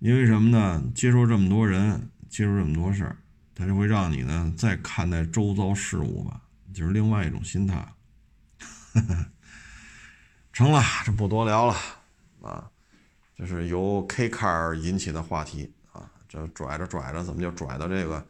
[0.00, 0.82] 因为什么呢？
[0.92, 3.16] 接触这么多人，接触这么多事儿，
[3.54, 7.93] 它就会让你呢再看待周遭事物吧，就是另外一种心态。
[10.52, 11.76] 成了，这不多聊了
[12.42, 12.70] 啊，
[13.36, 18.26] 这是由 K car 引起的话题啊，这拽着拽着，怎么就拽到这个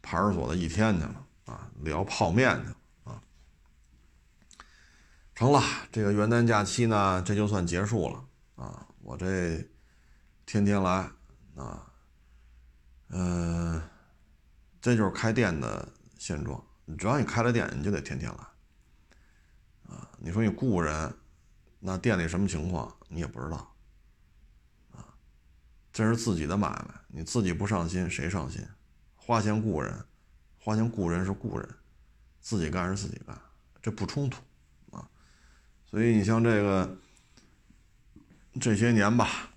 [0.00, 1.68] 派出所的一天去了啊？
[1.80, 3.20] 聊泡面去啊？
[5.34, 5.62] 成了，
[5.92, 8.24] 这个元旦假期呢，这就算结束了
[8.56, 9.68] 啊，我这。
[10.46, 11.10] 天天来
[11.56, 11.90] 啊，
[13.08, 13.82] 嗯，
[14.78, 15.88] 这就是开店的
[16.18, 16.62] 现状。
[16.98, 18.38] 只要你开了店，你就得天天来
[20.18, 21.14] 你说你雇人，
[21.80, 23.74] 那店里什么情况你也不知道
[24.92, 25.04] 啊。
[25.92, 28.66] 这是自己的买卖，你自己不上心，谁上心？
[29.16, 30.04] 花钱雇人，
[30.58, 31.68] 花钱雇人是雇人，
[32.40, 33.38] 自己干是自己干，
[33.82, 34.42] 这不冲突
[34.90, 35.08] 啊。
[35.90, 36.98] 所以你像这个
[38.60, 39.50] 这些年吧。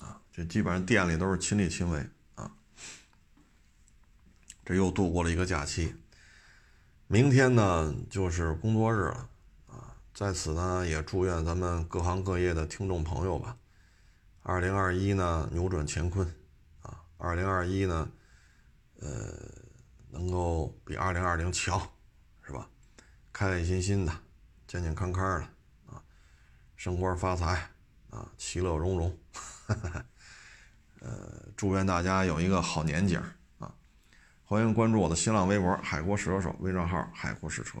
[0.00, 2.50] 啊这基本上店里都是亲力亲为啊！
[4.64, 5.94] 这又度过了一个假期，
[7.12, 9.28] 明天呢就是工作日了
[9.66, 9.94] 啊！
[10.14, 13.54] 在此呢也祝愿咱们各行各业的听众朋友吧，
[14.42, 16.26] 二零二一呢扭转乾坤
[16.80, 17.04] 啊！
[17.18, 18.10] 二零二一呢，
[19.00, 19.30] 呃，
[20.08, 21.78] 能够比二零二零强，
[22.46, 22.66] 是吧？
[23.30, 24.12] 开开心心的，
[24.66, 25.46] 健健康康的
[25.92, 26.02] 啊，
[26.76, 27.70] 升官发财
[28.08, 29.18] 啊，其乐融融。
[31.00, 33.36] 呃，祝愿大家有一个好年景啊！
[34.52, 37.78] 欢迎关注我的新浪微博“海阔试车手”微账号“海阔试车”。